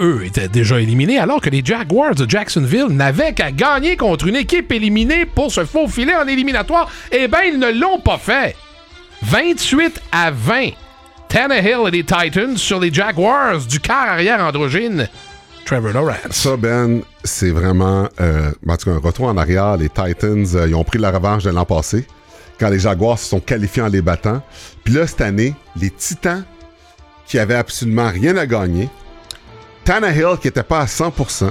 eux, 0.00 0.24
étaient 0.24 0.48
déjà 0.48 0.80
éliminés, 0.80 1.18
alors 1.18 1.40
que 1.40 1.50
les 1.50 1.62
Jaguars 1.64 2.14
de 2.14 2.28
Jacksonville 2.28 2.86
n'avaient 2.90 3.34
qu'à 3.34 3.50
gagner 3.50 3.96
contre 3.96 4.26
une 4.26 4.36
équipe 4.36 4.70
éliminée 4.72 5.26
pour 5.26 5.52
se 5.52 5.64
faufiler 5.64 6.14
en 6.14 6.26
éliminatoire. 6.26 6.90
Eh 7.12 7.28
bien, 7.28 7.42
ils 7.42 7.58
ne 7.58 7.70
l'ont 7.72 8.00
pas 8.00 8.18
fait. 8.18 8.56
28 9.22 10.00
à 10.12 10.30
20. 10.30 10.70
Tannehill 11.28 11.88
et 11.88 11.90
les 11.90 12.04
Titans 12.04 12.56
sur 12.56 12.80
les 12.80 12.92
Jaguars 12.92 13.58
du 13.58 13.80
quart 13.80 14.08
arrière 14.08 14.40
androgyne. 14.40 15.08
Trevor 15.66 15.92
Lawrence. 15.92 16.18
Ça, 16.30 16.56
Ben, 16.56 17.02
c'est 17.24 17.50
vraiment. 17.50 18.08
Euh, 18.20 18.50
en 18.66 18.76
tout 18.78 18.86
cas, 18.90 18.96
un 18.96 19.00
retour 19.00 19.26
en 19.26 19.36
arrière. 19.36 19.76
Les 19.76 19.90
Titans, 19.90 20.46
euh, 20.54 20.66
ils 20.66 20.74
ont 20.74 20.84
pris 20.84 20.98
la 20.98 21.10
revanche 21.10 21.44
de 21.44 21.50
l'an 21.50 21.66
passé, 21.66 22.06
quand 22.58 22.70
les 22.70 22.78
Jaguars 22.78 23.18
se 23.18 23.26
sont 23.26 23.40
qualifiés 23.40 23.82
en 23.82 23.88
les 23.88 24.00
battant. 24.00 24.40
Puis 24.84 24.94
là, 24.94 25.06
cette 25.06 25.20
année, 25.20 25.54
les 25.78 25.90
Titans, 25.90 26.44
qui 27.26 27.38
avaient 27.38 27.56
absolument 27.56 28.08
rien 28.08 28.36
à 28.38 28.46
gagner, 28.46 28.88
Tannehill 29.88 30.36
qui 30.38 30.48
était 30.48 30.62
pas 30.62 30.80
à 30.80 30.84
100%, 30.84 31.50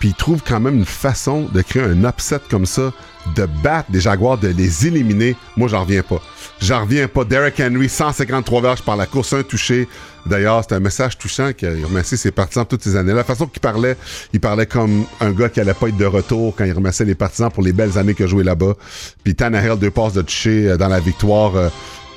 puis 0.00 0.08
il 0.08 0.14
trouve 0.14 0.42
quand 0.44 0.58
même 0.58 0.78
une 0.78 0.84
façon 0.84 1.42
de 1.42 1.62
créer 1.62 1.84
un 1.84 2.02
upset 2.02 2.40
comme 2.50 2.66
ça, 2.66 2.92
de 3.36 3.46
battre 3.62 3.92
des 3.92 4.00
Jaguars, 4.00 4.38
de 4.38 4.48
les 4.48 4.88
éliminer. 4.88 5.36
Moi, 5.56 5.68
j'en 5.68 5.84
reviens 5.84 6.02
pas. 6.02 6.20
J'en 6.60 6.80
reviens 6.80 7.06
pas. 7.06 7.22
Derek 7.22 7.60
Henry, 7.60 7.88
153 7.88 8.60
verges 8.60 8.82
par 8.82 8.96
la 8.96 9.06
course, 9.06 9.34
un 9.34 9.44
touché. 9.44 9.86
D'ailleurs, 10.26 10.64
c'est 10.68 10.74
un 10.74 10.80
message 10.80 11.16
touchant 11.16 11.52
qui 11.52 11.64
a 11.64 11.70
remercié 11.70 12.16
ses 12.16 12.32
partisans 12.32 12.66
toutes 12.66 12.82
ces 12.82 12.96
années. 12.96 13.14
La 13.14 13.22
façon 13.22 13.46
qu'il 13.46 13.60
parlait, 13.60 13.96
il 14.32 14.40
parlait 14.40 14.66
comme 14.66 15.04
un 15.20 15.30
gars 15.30 15.48
qui 15.48 15.60
allait 15.60 15.74
pas 15.74 15.86
être 15.86 15.96
de 15.96 16.06
retour 16.06 16.56
quand 16.56 16.64
il 16.64 16.72
remerciait 16.72 17.06
les 17.06 17.14
partisans 17.14 17.52
pour 17.52 17.62
les 17.62 17.72
belles 17.72 17.98
années 17.98 18.14
qu'il 18.14 18.24
a 18.24 18.28
joué 18.28 18.42
là-bas. 18.42 18.74
Puis 19.22 19.36
Tannehill, 19.36 19.78
deux 19.78 19.92
passes 19.92 20.14
de 20.14 20.22
touché 20.22 20.70
euh, 20.70 20.76
dans 20.76 20.88
la 20.88 20.98
victoire. 20.98 21.54
Euh, 21.54 21.68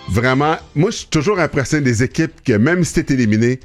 vraiment, 0.09 0.57
moi, 0.73 0.89
je 0.89 0.95
suis 0.95 1.09
toujours 1.09 1.37
impressionné 1.37 1.83
des 1.83 2.01
équipes 2.01 2.41
que 2.43 2.53
même 2.53 2.83
si 2.83 3.03
t'es 3.03 3.13
éliminé, 3.13 3.59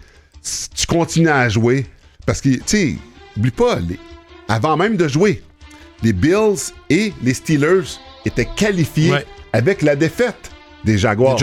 tu 0.75 0.87
continues 0.87 1.29
à 1.29 1.49
jouer. 1.49 1.87
Parce 2.27 2.41
que, 2.41 2.49
tu 2.51 2.63
sais, 2.67 2.97
oublie 3.37 3.51
pas, 3.51 3.77
les- 3.81 3.99
avant 4.49 4.77
même 4.77 4.97
de 4.97 5.09
jouer, 5.09 5.43
les 6.03 6.13
Bills 6.13 6.73
et 6.91 7.13
les 7.23 7.35
Steelers 7.35 7.99
étaient 8.25 8.49
qualifiés 8.57 9.13
Ouais. 9.13 9.27
avec 9.53 9.83
la 9.83 9.97
défaite 9.97 10.51
des 10.85 10.99
Jaguars. 10.99 11.39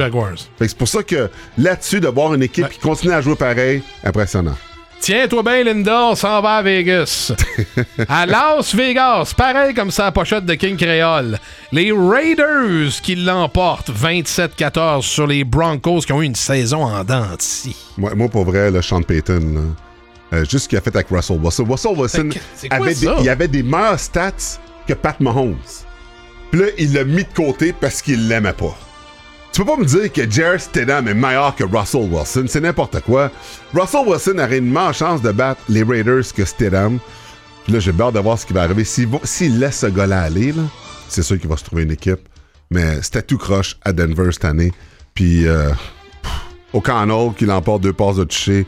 C'est 0.60 0.78
pour 0.78 0.88
ça 0.88 1.02
que 1.04 1.30
là-dessus, 1.58 2.00
de 2.00 2.08
voir 2.08 2.34
une 2.34 2.44
équipe 2.44 2.66
Ouais. 2.66 2.70
qui 2.72 2.80
continue 2.80 3.14
à 3.14 3.22
jouer 3.22 3.36
pareil, 3.36 3.82
impressionnant. 4.04 4.56
Tiens-toi 5.02 5.42
bien, 5.42 5.64
Linda, 5.64 6.06
on 6.10 6.16
s'en 6.16 6.42
va 6.42 6.58
à 6.58 6.62
Vegas. 6.62 7.34
à 8.08 8.28
Las 8.28 8.76
Vegas, 8.76 9.34
pareil 9.36 9.74
comme 9.74 9.90
sa 9.90 10.12
pochette 10.12 10.46
de 10.46 10.54
King 10.54 10.78
Créole. 10.78 11.40
Les 11.72 11.92
Raiders 11.92 13.02
qui 13.02 13.16
l'emportent 13.16 13.90
27-14 13.90 15.02
sur 15.02 15.26
les 15.26 15.44
Broncos 15.44 16.02
qui 16.02 16.14
ont 16.14 16.22
eu 16.22 16.26
une 16.26 16.36
saison 16.36 16.84
en 16.84 17.04
dents. 17.04 17.26
Moi, 17.98 18.14
moi, 18.14 18.30
pour 18.30 18.46
vrai, 18.46 18.70
le 18.70 18.84
Sean 18.84 19.02
Payton, 19.02 19.40
là, 19.56 20.38
euh, 20.38 20.46
juste 20.46 20.66
ce 20.66 20.70
qu'il 20.70 20.78
a 20.78 20.82
fait 20.82 20.96
avec 20.96 21.08
Russell 21.10 21.40
Wilson. 21.42 21.66
Russell 21.68 21.98
Wilson 21.98 22.30
avait 22.70 22.94
des, 22.94 23.08
il 23.22 23.30
avait 23.30 23.48
des 23.48 23.64
meilleurs 23.64 24.00
stats 24.00 24.60
que 24.88 24.94
Pat 24.94 25.20
Mahomes. 25.20 25.58
Puis 26.52 26.62
là, 26.62 26.68
il 26.78 26.94
l'a 26.94 27.06
mis 27.06 27.24
de 27.24 27.34
côté 27.36 27.74
parce 27.74 28.04
qu'il 28.04 28.28
l'aimait 28.28 28.54
pas. 28.54 28.78
Tu 29.52 29.62
peux 29.62 29.68
pas 29.68 29.78
me 29.78 29.86
dire 29.86 30.12
que 30.12 30.30
Jared 30.30 30.62
Stidham 30.62 31.08
est 31.10 31.14
meilleur 31.14 31.54
que 31.56 31.66
Russell 31.66 32.10
Wilson. 32.10 32.46
C'est 32.48 32.62
n'importe 32.62 33.02
quoi. 33.02 33.30
Russell 33.74 34.08
Wilson 34.08 34.38
aurait 34.38 34.60
une 34.60 34.72
meilleure 34.72 34.94
chance 34.94 35.22
de 35.22 35.32
battre 35.32 35.62
les 35.68 35.84
Raiders 35.84 36.24
que 36.34 36.46
Stidham. 36.46 37.00
Puis 37.66 37.74
là, 37.74 37.80
j'ai 37.80 37.92
peur 37.92 38.14
de 38.14 38.20
voir 38.20 38.40
ce 38.40 38.46
qui 38.46 38.54
va 38.54 38.64
arriver. 38.64 38.86
S'il 38.86 39.60
laisse 39.60 39.80
ce 39.80 39.88
gars-là 39.88 40.22
aller, 40.22 40.54
là, 40.54 40.64
c'est 41.10 41.22
sûr 41.22 41.38
qu'il 41.38 41.50
va 41.50 41.58
se 41.58 41.66
trouver 41.66 41.84
une 41.84 41.92
équipe. 41.92 42.20
Mais 42.70 43.02
c'était 43.02 43.22
tout 43.22 43.38
croche 43.38 43.76
à 43.84 43.92
Denver 43.92 44.32
cette 44.32 44.46
année. 44.46 44.72
Puis 45.14 45.46
euh, 45.46 45.70
pff, 46.24 46.32
O'Connell 46.72 47.32
qui 47.38 47.46
l'emporte 47.46 47.82
deux 47.82 47.92
passes 47.94 48.16
de 48.16 48.24
toucher. 48.24 48.66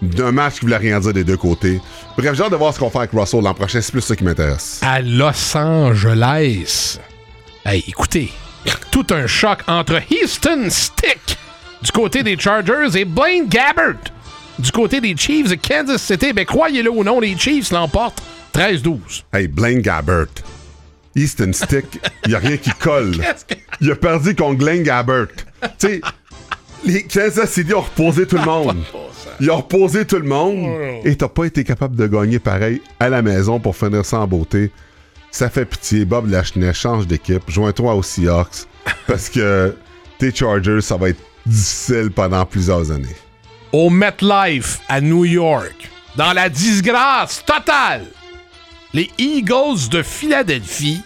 D'un 0.00 0.32
match 0.32 0.54
qui 0.54 0.60
voulait 0.62 0.78
rien 0.78 0.98
dire 0.98 1.12
des 1.12 1.24
deux 1.24 1.36
côtés. 1.36 1.78
Bref, 2.16 2.34
j'ai 2.34 2.42
hâte 2.42 2.50
de 2.50 2.56
voir 2.56 2.72
ce 2.72 2.78
qu'on 2.78 2.88
fait 2.88 2.98
avec 2.98 3.10
Russell 3.12 3.42
l'an 3.42 3.52
prochain. 3.52 3.82
C'est 3.82 3.92
plus 3.92 4.00
ça 4.00 4.16
qui 4.16 4.24
m'intéresse. 4.24 4.80
À 4.82 5.02
Los 5.02 5.54
Angeles. 5.56 6.98
Hey, 7.66 7.84
écoutez, 7.86 8.32
tout 8.90 9.06
un 9.10 9.26
choc 9.26 9.60
entre 9.66 10.00
Houston 10.10 10.66
Stick 10.68 11.38
du 11.82 11.90
côté 11.90 12.22
des 12.22 12.38
Chargers 12.38 12.96
et 12.98 13.04
Blaine 13.04 13.48
Gabbert 13.48 13.96
du 14.58 14.70
côté 14.70 15.00
des 15.00 15.16
Chiefs 15.16 15.48
de 15.48 15.54
Kansas 15.56 16.02
City. 16.02 16.32
Ben, 16.32 16.44
croyez-le 16.44 16.90
ou 16.90 17.02
non, 17.02 17.18
les 17.20 17.36
Chiefs 17.36 17.70
l'emportent 17.72 18.22
13-12. 18.54 19.22
Hey, 19.32 19.48
Blaine 19.48 19.80
Gabbert. 19.80 20.26
Easton 21.16 21.52
Stick, 21.52 21.86
il 22.26 22.34
a 22.34 22.38
rien 22.38 22.56
qui 22.56 22.70
colle. 22.70 23.12
Que- 23.48 23.54
Il 23.80 23.90
a 23.90 23.96
perdu 23.96 24.34
contre 24.34 24.58
Glenn 24.58 24.82
Gabbert. 24.82 25.26
tu 25.78 25.86
sais, 25.88 26.00
les 26.84 27.02
Kansas 27.04 27.50
City 27.50 27.74
ont 27.74 27.80
reposé 27.80 28.26
tout 28.26 28.36
le 28.36 28.44
monde. 28.44 28.78
Ils 29.40 29.50
ont 29.50 29.56
reposé 29.56 30.04
tout 30.06 30.16
le 30.18 30.28
monde. 30.28 31.00
Et 31.04 31.16
t'as 31.16 31.28
pas 31.28 31.44
été 31.44 31.64
capable 31.64 31.96
de 31.96 32.06
gagner 32.06 32.38
pareil 32.38 32.80
à 33.00 33.08
la 33.08 33.22
maison 33.22 33.58
pour 33.58 33.76
finir 33.76 34.04
ça 34.04 34.20
en 34.20 34.26
beauté. 34.26 34.70
Ça 35.32 35.48
fait 35.48 35.64
pitié. 35.64 36.04
Bob 36.04 36.30
Lachenay, 36.30 36.74
change 36.74 37.06
d'équipe. 37.06 37.42
Joins-toi 37.48 37.94
aux 37.94 38.02
Seahawks. 38.02 38.66
Parce 39.06 39.28
que 39.30 39.74
tes 40.18 40.32
Chargers, 40.32 40.82
ça 40.82 40.96
va 40.96 41.08
être 41.08 41.20
difficile 41.46 42.10
pendant 42.14 42.44
plusieurs 42.44 42.90
années. 42.90 43.16
Au 43.72 43.88
MetLife 43.88 44.80
à 44.88 45.00
New 45.00 45.24
York, 45.24 45.90
dans 46.16 46.34
la 46.34 46.50
disgrâce 46.50 47.42
totale, 47.44 48.06
les 48.92 49.10
Eagles 49.16 49.88
de 49.90 50.02
Philadelphie 50.02 51.00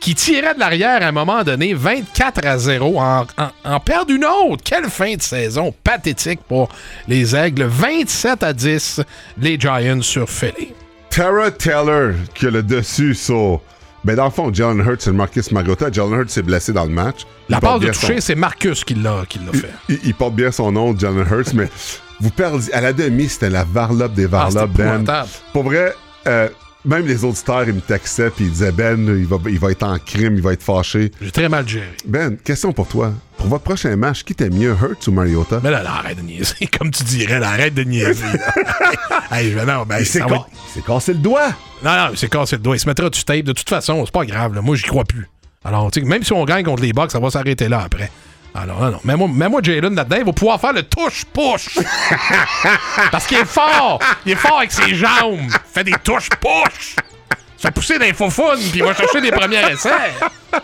qui 0.00 0.14
tiraient 0.14 0.54
de 0.54 0.60
l'arrière 0.60 1.02
à 1.02 1.06
un 1.06 1.12
moment 1.12 1.42
donné 1.42 1.72
24 1.72 2.46
à 2.46 2.58
0 2.58 3.00
en, 3.00 3.26
en, 3.38 3.50
en 3.64 3.80
perdent 3.80 4.10
une 4.10 4.26
autre. 4.26 4.62
Quelle 4.62 4.90
fin 4.90 5.16
de 5.16 5.22
saison 5.22 5.74
pathétique 5.82 6.40
pour 6.46 6.68
les 7.08 7.34
Aigles. 7.34 7.64
27 7.64 8.42
à 8.42 8.52
10, 8.52 9.00
les 9.38 9.58
Giants 9.58 10.02
sur 10.02 10.28
Philly. 10.28 10.74
Tara 11.18 11.50
Taylor 11.50 12.12
qui 12.32 12.46
a 12.46 12.50
le 12.50 12.62
dessus 12.62 13.12
sur. 13.12 13.60
Ben, 14.04 14.14
dans 14.14 14.26
le 14.26 14.30
fond, 14.30 14.54
Jalen 14.54 14.78
Hurts 14.86 15.08
et 15.08 15.10
Marcus 15.10 15.50
Mariota. 15.50 15.90
Jalen 15.90 16.12
Hurts 16.20 16.30
s'est 16.30 16.42
blessé 16.44 16.72
dans 16.72 16.84
le 16.84 16.92
match. 16.92 17.22
La 17.48 17.56
Il 17.56 17.60
porte 17.60 17.82
de 17.82 17.90
son- 17.90 18.06
toucher, 18.06 18.20
c'est 18.20 18.36
Marcus 18.36 18.84
qui 18.84 18.94
l'a 18.94 19.24
fait. 19.52 19.68
Il, 19.88 19.98
il 20.04 20.14
porte 20.14 20.36
bien 20.36 20.52
son 20.52 20.70
nom, 20.70 20.96
Jalen 20.96 21.26
Hurts, 21.28 21.54
mais 21.54 21.68
vous 22.20 22.30
perdez. 22.30 22.72
À 22.72 22.80
la 22.80 22.92
demi, 22.92 23.28
c'était 23.28 23.50
la 23.50 23.64
varlope 23.64 24.14
des 24.14 24.26
Ah, 24.26 24.28
varlopes, 24.28 24.70
Ben. 24.74 24.84
épouvantable. 24.86 25.28
Pour 25.52 25.64
vrai, 25.64 25.92
euh, 26.28 26.48
même 26.84 27.04
les 27.04 27.24
auditeurs, 27.24 27.64
ils 27.66 27.74
me 27.74 27.80
textaient 27.80 28.30
puis 28.30 28.44
ils 28.44 28.52
disaient 28.52 28.70
Ben, 28.70 29.04
il 29.08 29.26
va, 29.26 29.38
il 29.46 29.58
va 29.58 29.72
être 29.72 29.82
en 29.82 29.98
crime, 29.98 30.36
il 30.36 30.42
va 30.42 30.52
être 30.52 30.62
fâché. 30.62 31.10
J'ai 31.20 31.32
très 31.32 31.48
mal 31.48 31.68
géré. 31.68 31.88
Ben, 32.06 32.36
question 32.36 32.72
pour 32.72 32.86
toi. 32.86 33.12
Pour 33.38 33.46
votre 33.46 33.64
prochain 33.64 33.94
match, 33.96 34.24
qui 34.24 34.34
t'aime 34.34 34.54
mieux, 34.54 34.72
Hurts 34.80 35.06
ou 35.06 35.12
Mariota? 35.12 35.60
Mais 35.62 35.70
là, 35.70 35.82
là, 35.82 35.92
arrête 35.98 36.16
de 36.18 36.22
niaiser. 36.22 36.66
Comme 36.78 36.90
tu 36.90 37.04
dirais, 37.04 37.38
là, 37.38 37.50
arrête 37.50 37.72
de 37.74 37.84
niaiser. 37.84 38.24
hey, 39.32 39.52
je- 39.52 39.58
non, 39.64 39.84
ben, 39.86 39.98
il 40.00 40.06
s'est 40.06 40.18
va 40.20 40.46
il 40.66 40.74
s'est 40.74 40.82
cassé 40.86 41.12
le 41.12 41.20
doigt. 41.20 41.48
Non, 41.84 41.92
non, 41.96 42.08
c'est 42.16 42.28
cassé 42.28 42.56
le 42.56 42.62
doigt. 42.62 42.76
Il 42.76 42.80
se 42.80 42.88
mettra 42.88 43.08
du 43.08 43.22
tape. 43.24 43.42
De 43.44 43.52
toute 43.52 43.68
façon, 43.68 44.04
c'est 44.04 44.12
pas 44.12 44.24
grave. 44.26 44.54
là. 44.54 44.60
Moi, 44.60 44.74
j'y 44.76 44.82
crois 44.82 45.04
plus. 45.04 45.28
Alors, 45.64 45.90
tu 45.90 46.00
sais, 46.00 46.06
même 46.06 46.22
si 46.24 46.32
on 46.32 46.44
gagne 46.44 46.64
contre 46.64 46.82
les 46.82 46.92
Bucks, 46.92 47.10
ça 47.12 47.20
va 47.20 47.30
s'arrêter 47.30 47.68
là 47.68 47.82
après. 47.84 48.10
Alors, 48.54 48.80
non, 48.80 48.90
non. 48.90 49.00
Mets-moi, 49.04 49.28
mets-moi 49.32 49.60
Jalen 49.62 49.94
là-dedans. 49.94 50.16
Il 50.18 50.24
va 50.24 50.32
pouvoir 50.32 50.60
faire 50.60 50.72
le 50.72 50.82
touche-push. 50.82 51.78
Parce 53.12 53.26
qu'il 53.26 53.38
est 53.38 53.44
fort. 53.44 54.00
Il 54.26 54.32
est 54.32 54.36
fort 54.36 54.58
avec 54.58 54.72
ses 54.72 54.94
jambes. 54.96 55.38
Il 55.42 55.50
fait 55.72 55.84
des 55.84 55.94
touche-push. 56.02 56.96
Il 57.58 57.62
fait 57.62 57.70
pousser 57.72 57.98
des 57.98 58.12
faux 58.12 58.28
puis 58.28 58.70
il 58.74 58.84
va 58.84 58.94
chercher 58.94 59.20
des 59.20 59.32
premiers 59.32 59.72
essais. 59.72 59.90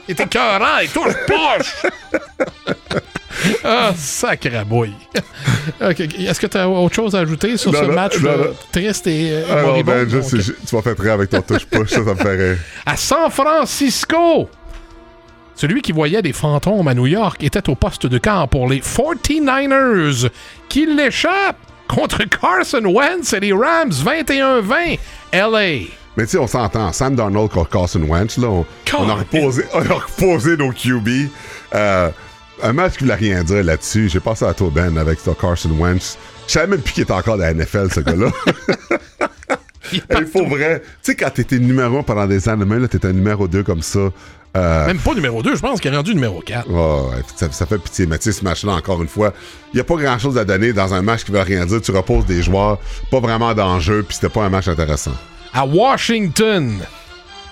Il 0.09 0.13
est 0.13 0.21
écœurant. 0.21 0.79
Il 0.83 0.89
touche-push. 0.91 1.91
Ah, 3.65 3.93
sacrabouille. 3.97 4.95
OK. 5.81 6.01
Est-ce 6.01 6.41
que 6.41 6.47
tu 6.47 6.57
as 6.57 6.69
autre 6.69 6.95
chose 6.95 7.15
à 7.15 7.21
ajouter 7.21 7.57
sur 7.57 7.73
Non, 7.73 7.81
ce 7.81 7.85
non, 7.85 7.93
match 7.95 8.19
non, 8.21 8.37
non. 8.39 8.45
triste 8.73 9.07
et 9.07 9.31
euh, 9.33 9.53
Alors, 9.53 9.69
moribond? 9.69 9.93
ben, 9.93 10.09
tu 10.09 10.77
vas 10.77 10.83
faire 10.83 10.95
très 10.97 11.11
avec 11.11 11.31
ton 11.31 11.43
touche-push, 11.43 11.91
ça, 11.91 11.97
ça 11.97 12.15
me 12.15 12.15
fait 12.15 12.37
rire. 12.37 12.59
à 12.87 12.97
San 12.97 13.31
Francisco. 13.31 14.49
Celui 15.57 15.83
qui 15.83 15.93
voyait 15.93 16.23
des 16.23 16.33
fantômes 16.33 16.89
à 16.89 16.95
New 16.95 17.07
York 17.07 17.43
était 17.43 17.69
au 17.69 17.75
poste 17.75 18.07
de 18.07 18.19
camp 18.19 18.49
pour 18.49 18.69
les 18.69 18.81
49ers 18.81 20.29
qui 20.69 20.87
l'échappent 20.87 21.59
contre 21.87 22.25
Carson 22.25 22.83
Wentz 22.85 23.33
et 23.35 23.41
les 23.41 23.53
Rams 23.53 23.91
21-20 23.91 24.99
LA. 25.33 25.87
Mais 26.17 26.25
tu 26.27 26.31
sais, 26.31 26.39
on 26.39 26.47
s'entend. 26.47 26.93
Sam 26.93 27.15
Darnold 27.17 27.51
contre 27.51 27.71
Carson 27.71 28.03
Wentz, 28.03 28.39
là, 28.39 28.49
on, 28.49 28.65
on 28.99 29.09
a, 29.09 29.15
reposé, 29.15 29.65
on 29.75 29.79
a 29.81 29.95
reposé 29.95 30.57
nos 30.57 30.71
QB. 30.71 31.09
Euh, 31.75 32.11
un 32.63 32.73
match 32.73 32.95
qui 32.95 33.05
voulait 33.05 33.15
rien 33.15 33.43
dire 33.45 33.63
là-dessus. 33.65 34.09
J'ai 34.09 34.21
passé 34.21 34.45
à 34.45 34.55
toi, 34.55 34.71
Ben, 34.73 34.97
avec 34.97 35.19
Carson 35.41 35.71
Wentz. 35.79 36.17
Je 36.47 36.53
savais 36.53 36.67
même 36.67 36.81
plus 36.81 36.93
qu'il 36.93 37.03
était 37.03 37.13
encore 37.13 37.37
dans 37.37 37.45
la 37.45 37.55
NFL, 37.55 37.93
ce 37.93 38.01
gars-là. 38.01 38.27
Il 39.93 40.27
faut 40.27 40.47
vrai. 40.47 40.81
Tu 40.81 41.13
sais, 41.13 41.15
quand 41.15 41.31
t'étais 41.31 41.59
numéro 41.59 41.99
1 41.99 42.03
pendant 42.03 42.27
des 42.27 42.49
années, 42.49 42.65
même 42.65 42.81
là, 42.83 42.89
t'étais 42.89 43.13
numéro 43.13 43.47
2 43.47 43.63
comme 43.63 43.83
ça. 43.83 44.11
Euh, 44.57 44.87
Même 44.87 44.99
pas 44.99 45.15
numéro 45.15 45.43
2, 45.43 45.57
je 45.57 45.61
pense 45.61 45.81
qu'il 45.81 45.93
est 45.93 45.97
rendu 45.97 46.15
numéro 46.15 46.41
4. 46.41 46.67
oh, 46.71 47.11
ouais, 47.11 47.23
ça, 47.37 47.51
ça 47.51 47.67
fait 47.67 47.79
pitié. 47.79 48.07
Mais 48.07 48.19
tu 48.19 48.25
sais, 48.25 48.39
ce 48.39 48.45
match-là, 48.45 48.73
encore 48.73 49.03
une 49.03 49.09
fois, 49.09 49.33
il 49.73 49.77
n'y 49.77 49.81
a 49.81 49.85
pas 49.85 49.97
grand-chose 49.97 50.39
à 50.39 50.45
donner 50.45 50.73
dans 50.73 50.95
un 50.95 51.03
match 51.03 51.25
qui 51.25 51.33
veut 51.33 51.41
rien 51.41 51.67
dire. 51.67 51.81
Tu 51.81 51.91
reposes 51.91 52.25
des 52.27 52.43
joueurs, 52.43 52.79
pas 53.11 53.21
vraiment 53.21 53.53
d'enjeu, 53.53 54.03
puis 54.05 54.15
c'était 54.15 54.33
pas 54.33 54.45
un 54.45 54.49
match 54.51 54.69
intéressant. 54.69 55.13
À 55.53 55.67
Washington, 55.67 56.79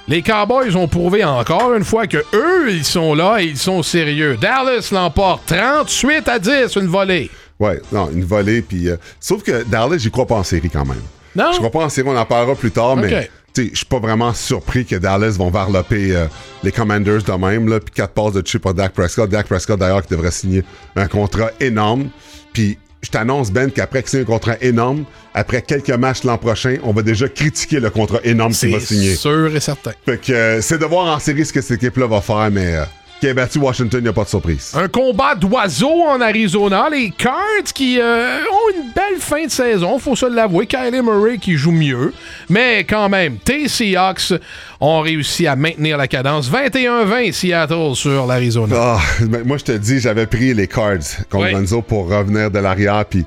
les 0.09 0.23
Cowboys 0.23 0.75
ont 0.77 0.89
prouvé 0.89 1.25
encore 1.25 1.75
une 1.75 1.85
fois 1.85 2.07
que 2.07 2.19
eux, 2.35 2.71
ils 2.73 2.85
sont 2.85 3.15
là 3.15 3.39
et 3.41 3.45
ils 3.45 3.59
sont 3.59 3.83
sérieux. 3.83 4.37
Dallas 4.41 4.89
l'emporte 4.93 5.43
38 5.47 6.29
à 6.29 6.39
10, 6.39 6.77
une 6.77 6.87
volée. 6.89 7.31
Ouais, 7.61 7.81
non, 7.93 8.11
une 8.11 8.25
volée, 8.25 8.63
puis... 8.63 8.89
euh, 8.89 8.97
sauf 9.21 9.43
que 9.43 9.63
Dallas, 9.65 9.99
j'y 9.99 10.11
crois 10.11 10.27
pas 10.27 10.35
en 10.37 10.43
série 10.43 10.71
quand 10.71 10.85
même. 10.85 11.03
Non? 11.37 11.53
Je 11.53 11.59
crois 11.59 11.71
pas 11.71 11.85
en 11.85 11.89
série, 11.89 12.09
on 12.09 12.17
en 12.17 12.27
parlera 12.27 12.55
plus 12.55 12.73
tard, 12.73 12.97
mais 12.97 13.29
je 13.57 13.63
suis 13.75 13.87
pas 13.87 13.99
vraiment 14.01 14.33
surpris 14.35 14.85
que 14.85 14.97
Dallas 14.97 15.37
vont 15.39 15.51
varloper 15.51 16.17
euh, 16.17 16.27
les 16.63 16.73
Commanders 16.73 17.23
de 17.23 17.33
même, 17.33 17.69
là, 17.69 17.81
puis 17.81 17.95
quatre 17.95 18.13
passes 18.15 18.33
de 18.33 18.47
chip 18.47 18.63
pour 18.63 18.75
Dak 18.75 18.93
Prescott. 18.93 19.31
Dak 19.31 19.47
Prescott, 19.47 19.79
d'ailleurs, 19.79 20.03
qui 20.03 20.09
devrait 20.11 20.31
signer 20.31 20.65
un 20.97 21.07
contrat 21.07 21.51
énorme. 21.61 22.09
Puis 22.53 22.79
je 23.03 23.11
t'annonce, 23.11 23.51
Ben, 23.51 23.71
qu'après 23.71 24.03
qu'il 24.03 24.11
signe 24.11 24.21
un 24.21 24.25
contrat 24.25 24.57
énorme, 24.61 25.05
après 25.35 25.63
quelques 25.63 25.91
matchs 25.91 26.25
l'an 26.25 26.39
prochain, 26.39 26.77
on 26.85 26.93
va 26.93 27.03
déjà 27.03 27.29
critiquer 27.29 27.81
le 27.81 27.91
contrat 27.91 28.21
énorme 28.25 28.53
qu'il 28.53 28.73
va 28.73 28.81
signer. 28.81 29.15
sûr 29.17 29.55
et 29.55 29.61
certain. 29.61 29.93
Fait 30.07 30.19
que 30.21 30.33
euh, 30.33 30.61
c'est 30.61 30.79
de 30.79 30.85
voir 30.85 31.15
en 31.15 31.19
série 31.19 31.45
ce 31.45 31.53
que 31.53 31.61
cette 31.61 31.83
équipe-là 31.83 32.07
va 32.07 32.21
faire, 32.21 32.49
mais 32.51 32.77
euh, 32.77 32.85
qui 33.23 33.29
a 33.29 33.35
battu 33.35 33.61
Washington, 33.61 34.01
il 34.01 34.03
n'y 34.03 34.09
a 34.09 34.13
pas 34.13 34.25
de 34.25 34.29
surprise. 34.29 34.73
Un 34.75 34.89
combat 34.89 35.37
d'oiseaux 35.37 36.03
en 36.09 36.21
Arizona. 36.21 36.89
Les 36.91 37.13
Cards 37.17 37.73
qui 37.73 38.01
euh, 38.01 38.39
ont 38.41 38.77
une 38.77 38.91
belle 38.91 39.21
fin 39.21 39.45
de 39.47 39.51
saison, 39.51 40.01
faut 40.01 40.17
se 40.17 40.27
l'avouer. 40.27 40.67
Kylie 40.67 41.03
Murray 41.03 41.39
qui 41.39 41.57
joue 41.57 41.71
mieux. 41.71 42.13
Mais 42.49 42.83
quand 42.83 43.09
même, 43.09 43.37
tes 43.37 43.69
Seahawks 43.69 44.35
ont 44.81 45.03
réussi 45.03 45.47
à 45.47 45.55
maintenir 45.55 45.99
la 45.99 46.09
cadence. 46.09 46.51
21-20 46.51 47.31
Seattle 47.31 47.95
sur 47.95 48.27
l'Arizona. 48.27 48.75
Ah, 48.77 49.01
ben, 49.21 49.47
moi, 49.47 49.57
je 49.57 49.65
te 49.67 49.73
dis, 49.73 50.01
j'avais 50.01 50.27
pris 50.27 50.53
les 50.53 50.67
Cards 50.67 50.99
contre 51.31 51.45
Oui. 51.45 51.53
Gonzo 51.53 51.81
pour 51.81 52.09
revenir 52.09 52.51
de 52.51 52.59
l'arrière, 52.59 53.05
puis 53.05 53.25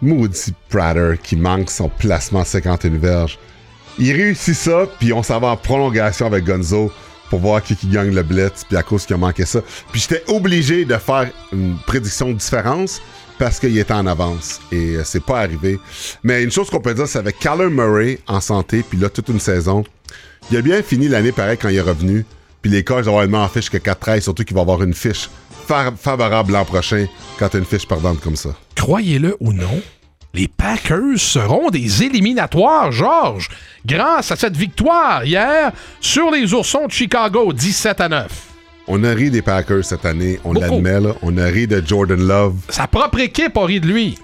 maudit 0.00 0.54
Prater 0.70 1.18
qui 1.22 1.36
manque 1.36 1.68
son 1.68 1.90
placement 1.90 2.42
51 2.42 2.88
verges. 2.96 3.38
Il 3.98 4.12
réussit 4.12 4.54
ça, 4.54 4.84
puis 4.98 5.12
on 5.12 5.22
s'en 5.22 5.40
va 5.40 5.48
en 5.48 5.56
prolongation 5.58 6.24
avec 6.24 6.44
Gonzo 6.44 6.90
pour 7.30 7.40
voir 7.40 7.62
qui, 7.62 7.76
gagne 7.86 8.14
le 8.14 8.22
blitz, 8.22 8.64
puis 8.68 8.76
à 8.76 8.82
cause 8.82 9.04
qu'il 9.06 9.14
a 9.14 9.18
manqué 9.18 9.44
ça. 9.44 9.60
Puis 9.92 10.00
j'étais 10.00 10.22
obligé 10.32 10.84
de 10.84 10.96
faire 10.96 11.30
une 11.52 11.76
prédiction 11.86 12.28
de 12.28 12.34
différence 12.34 13.00
parce 13.38 13.58
qu'il 13.60 13.76
était 13.76 13.92
en 13.92 14.06
avance 14.06 14.60
et 14.72 14.96
euh, 14.96 15.02
c'est 15.04 15.22
pas 15.22 15.40
arrivé. 15.40 15.78
Mais 16.22 16.42
une 16.42 16.50
chose 16.50 16.70
qu'on 16.70 16.80
peut 16.80 16.94
dire, 16.94 17.06
c'est 17.06 17.18
avec 17.18 17.38
Kyler 17.38 17.68
Murray 17.68 18.18
en 18.26 18.40
santé, 18.40 18.82
puis 18.88 18.98
là, 18.98 19.08
toute 19.10 19.28
une 19.28 19.40
saison, 19.40 19.84
il 20.50 20.56
a 20.56 20.62
bien 20.62 20.82
fini 20.82 21.08
l'année 21.08 21.32
pareil 21.32 21.58
quand 21.60 21.68
il 21.68 21.76
est 21.76 21.80
revenu. 21.82 22.24
Puis 22.62 22.70
les 22.70 22.82
coachs 22.82 23.04
vont 23.04 23.18
avoir 23.18 23.44
en 23.44 23.48
fiche 23.48 23.70
que 23.70 23.76
4-13, 23.78 24.20
surtout 24.22 24.44
qu'il 24.44 24.54
va 24.56 24.62
avoir 24.62 24.82
une 24.82 24.94
fiche 24.94 25.28
fa- 25.66 25.92
favorable 25.96 26.52
l'an 26.52 26.64
prochain 26.64 27.06
quand 27.38 27.48
t'as 27.48 27.58
une 27.58 27.64
fiche 27.64 27.86
perdante 27.86 28.20
comme 28.20 28.36
ça. 28.36 28.50
Croyez-le 28.74 29.36
ou 29.40 29.52
non, 29.52 29.82
les 30.36 30.48
Packers 30.48 31.18
seront 31.18 31.70
des 31.70 32.02
éliminatoires, 32.02 32.92
Georges, 32.92 33.48
grâce 33.86 34.30
à 34.30 34.36
cette 34.36 34.56
victoire 34.56 35.24
hier 35.24 35.72
sur 36.00 36.30
les 36.30 36.52
Oursons 36.52 36.86
de 36.86 36.92
Chicago, 36.92 37.54
17 37.54 38.00
à 38.02 38.08
9. 38.10 38.28
On 38.86 39.02
a 39.02 39.12
ri 39.12 39.30
des 39.30 39.40
Packers 39.40 39.84
cette 39.84 40.04
année, 40.04 40.38
on 40.44 40.52
l'admet, 40.52 41.00
là. 41.00 41.14
On 41.22 41.38
a 41.38 41.46
ri 41.46 41.66
de 41.66 41.82
Jordan 41.84 42.20
Love. 42.20 42.56
Sa 42.68 42.86
propre 42.86 43.18
équipe 43.20 43.56
a 43.56 43.64
ri 43.64 43.80
de 43.80 43.86
lui. 43.86 44.18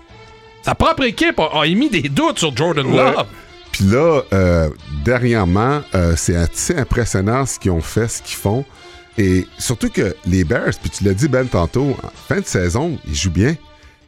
Sa 0.62 0.74
propre 0.74 1.04
équipe 1.04 1.40
a, 1.40 1.60
a 1.60 1.66
émis 1.66 1.88
des 1.88 2.02
doutes 2.10 2.38
sur 2.38 2.54
Jordan 2.54 2.94
Love. 2.94 3.26
Puis 3.72 3.84
là, 3.84 4.20
euh, 4.34 4.68
dernièrement, 5.06 5.80
euh, 5.94 6.12
c'est 6.14 6.36
assez 6.36 6.76
impressionnant 6.76 7.46
ce 7.46 7.58
qu'ils 7.58 7.70
ont 7.70 7.80
fait, 7.80 8.06
ce 8.06 8.20
qu'ils 8.20 8.36
font. 8.36 8.66
Et 9.16 9.46
surtout 9.58 9.88
que 9.88 10.14
les 10.26 10.44
Bears, 10.44 10.74
puis 10.80 10.90
tu 10.90 11.04
l'as 11.04 11.14
dit 11.14 11.28
Ben 11.28 11.46
tantôt, 11.46 11.96
en 12.02 12.10
fin 12.28 12.40
de 12.40 12.46
saison, 12.46 12.98
ils 13.08 13.14
jouent 13.14 13.30
bien. 13.30 13.56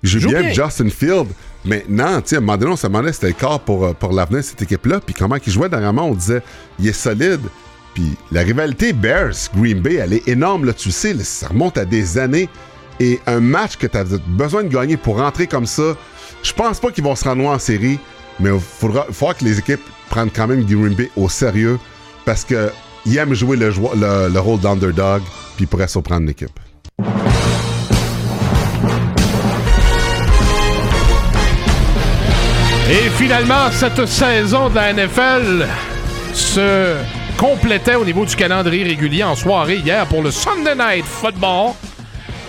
Ils 0.03 0.09
jouent 0.11 0.19
Ils 0.19 0.21
jouent 0.21 0.29
bien, 0.29 0.41
bien. 0.43 0.53
Justin 0.53 0.91
Field. 0.91 1.29
Maintenant, 1.65 2.17
à 2.21 2.37
un 2.37 2.41
moment 2.41 2.57
donné, 2.57 2.73
on 2.73 2.77
se 2.77 2.87
demandait 2.87 3.13
c'était 3.13 3.29
le 3.29 3.33
corps 3.35 3.61
pour, 3.61 3.85
euh, 3.87 3.93
pour 3.95 4.13
l'avenir 4.13 4.41
de 4.41 4.45
cette 4.45 4.61
équipe-là. 4.63 5.01
Puis 5.01 5.15
comment 5.15 5.37
ils 5.45 5.53
jouaient 5.53 5.69
dernièrement, 5.69 6.07
on 6.09 6.15
disait, 6.15 6.43
il 6.79 6.89
est 6.89 6.93
solide. 6.93 7.41
Puis 7.95 8.17
la 8.33 8.43
rivalité 8.43 8.93
Bears-Green 8.93 9.81
Bay, 9.81 9.95
elle 9.95 10.13
est 10.13 10.29
énorme, 10.29 10.65
là, 10.67 10.73
tu 10.73 10.89
le 10.89 10.93
sais, 10.93 11.15
ça 11.25 11.49
remonte 11.49 11.79
à 11.79 11.85
des 11.85 12.19
années. 12.19 12.49
Et 13.01 13.21
un 13.27 13.41
match 13.41 13.77
que 13.77 13.87
tu 13.87 13.97
as 13.97 14.05
besoin 14.27 14.63
de 14.65 14.69
gagner 14.69 14.97
pour 14.97 15.19
rentrer 15.19 15.47
comme 15.47 15.67
ça, 15.67 15.97
je 16.43 16.53
pense 16.53 16.81
pas 16.81 16.91
qu'ils 16.91 17.05
vont 17.05 17.15
se 17.17 17.25
rendre 17.25 17.47
en 17.47 17.59
série, 17.59 17.99
mais 18.41 18.51
il 18.53 18.61
faudra, 18.61 19.07
il 19.09 19.15
que 19.35 19.45
les 19.45 19.59
équipes 19.59 19.81
prennent 20.11 20.31
quand 20.31 20.47
même 20.47 20.65
Green 20.65 20.95
Bay 20.95 21.11
au 21.17 21.29
sérieux 21.29 21.79
parce 22.25 22.45
que 22.45 22.71
ils 23.07 23.17
aiment 23.17 23.35
jouer 23.35 23.57
le, 23.57 23.69
le- 23.71 24.29
le 24.33 24.41
rôle 24.41 24.61
d'underdog, 24.61 25.23
puis 25.57 25.67
pourraient 25.67 25.89
surprendre 25.89 26.27
l'équipe. 26.27 26.59
Finalement, 33.25 33.71
cette 33.73 34.05
saison 34.05 34.69
de 34.69 34.75
la 34.75 34.93
NFL 34.93 35.67
se 36.35 36.95
complétait 37.39 37.95
au 37.95 38.05
niveau 38.05 38.27
du 38.27 38.37
calendrier 38.37 38.85
régulier 38.85 39.25
en 39.25 39.35
soirée 39.35 39.77
hier 39.77 40.05
pour 40.07 40.23
le 40.23 40.31
Sunday 40.31 40.75
Night 40.75 41.07
Football. 41.07 41.73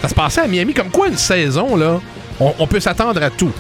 Ça 0.02 0.10
se 0.10 0.14
passait 0.14 0.42
à 0.42 0.48
Miami. 0.48 0.74
Comme 0.74 0.90
quoi, 0.90 1.08
une 1.08 1.16
saison, 1.16 1.78
là, 1.78 2.02
on, 2.42 2.68
peut 2.68 2.82
s'attendre 2.82 3.24
à 3.24 3.30
tout. 3.30 3.54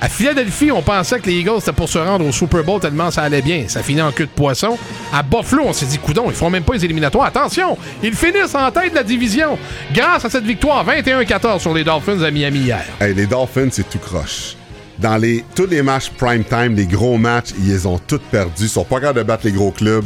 À 0.00 0.08
Philadelphie, 0.08 0.72
on 0.72 0.82
pensait 0.82 1.20
que 1.20 1.26
les 1.26 1.34
Eagles 1.34 1.60
c'était 1.60 1.70
pour 1.70 1.88
se 1.88 1.98
rendre 1.98 2.26
au 2.26 2.32
Super 2.32 2.64
Bowl 2.64 2.80
tellement 2.80 3.12
ça 3.12 3.22
allait 3.22 3.42
bien. 3.42 3.66
Ça 3.68 3.84
finit 3.84 4.02
en 4.02 4.10
queue 4.10 4.26
de 4.26 4.30
poisson. 4.30 4.76
À 5.12 5.22
Buffalo, 5.22 5.62
on 5.64 5.72
s'est 5.72 5.86
dit, 5.86 5.98
coudon, 5.98 6.24
ils 6.26 6.34
feront 6.34 6.50
même 6.50 6.64
pas 6.64 6.74
les 6.74 6.84
éliminatoires. 6.84 7.26
Attention, 7.26 7.78
ils 8.02 8.14
finissent 8.14 8.56
en 8.56 8.68
tête 8.72 8.90
de 8.90 8.96
la 8.96 9.04
division 9.04 9.56
grâce 9.94 10.24
à 10.24 10.30
cette 10.30 10.44
victoire 10.44 10.84
21-14 10.84 11.60
sur 11.60 11.72
les 11.72 11.84
Dolphins 11.84 12.20
à 12.20 12.32
Miami 12.32 12.58
hier. 12.58 12.84
Hey, 13.00 13.14
les 13.14 13.26
Dolphins, 13.26 13.68
c'est 13.70 13.88
tout 13.88 14.00
croche. 14.00 14.57
Dans 14.98 15.16
les, 15.16 15.44
tous 15.54 15.66
les 15.66 15.82
matchs 15.82 16.10
prime 16.10 16.44
time, 16.44 16.74
les 16.74 16.86
gros 16.86 17.18
matchs, 17.18 17.50
ils 17.58 17.86
ont 17.86 17.98
tous 17.98 18.20
perdus. 18.30 18.64
Ils 18.64 18.68
sont 18.68 18.84
pas 18.84 18.96
capables 18.96 19.20
de 19.20 19.24
battre 19.24 19.46
les 19.46 19.52
gros 19.52 19.70
clubs. 19.70 20.04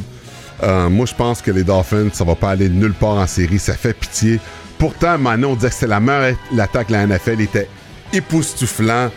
Euh, 0.63 0.89
moi, 0.89 1.07
je 1.07 1.15
pense 1.15 1.41
que 1.41 1.51
les 1.51 1.65
Dolphins, 1.65 2.11
ça 2.13 2.25
va 2.25 2.35
pas 2.35 2.51
aller 2.51 2.69
nulle 2.69 2.93
part 2.93 3.17
en 3.17 3.27
série. 3.27 3.59
Ça 3.59 3.75
fait 3.75 3.95
pitié. 3.95 4.39
Pourtant, 4.79 5.19
maintenant, 5.19 5.51
on 5.51 5.55
disait 5.55 5.69
que 5.69 5.75
c'était 5.75 5.87
la 5.87 6.01
meilleure 6.01 6.37
l'attaque 6.53 6.89
de 6.89 6.93
la 6.93 7.07
NFL. 7.07 7.41
Était 7.41 7.69
époustouflant. 8.13 9.11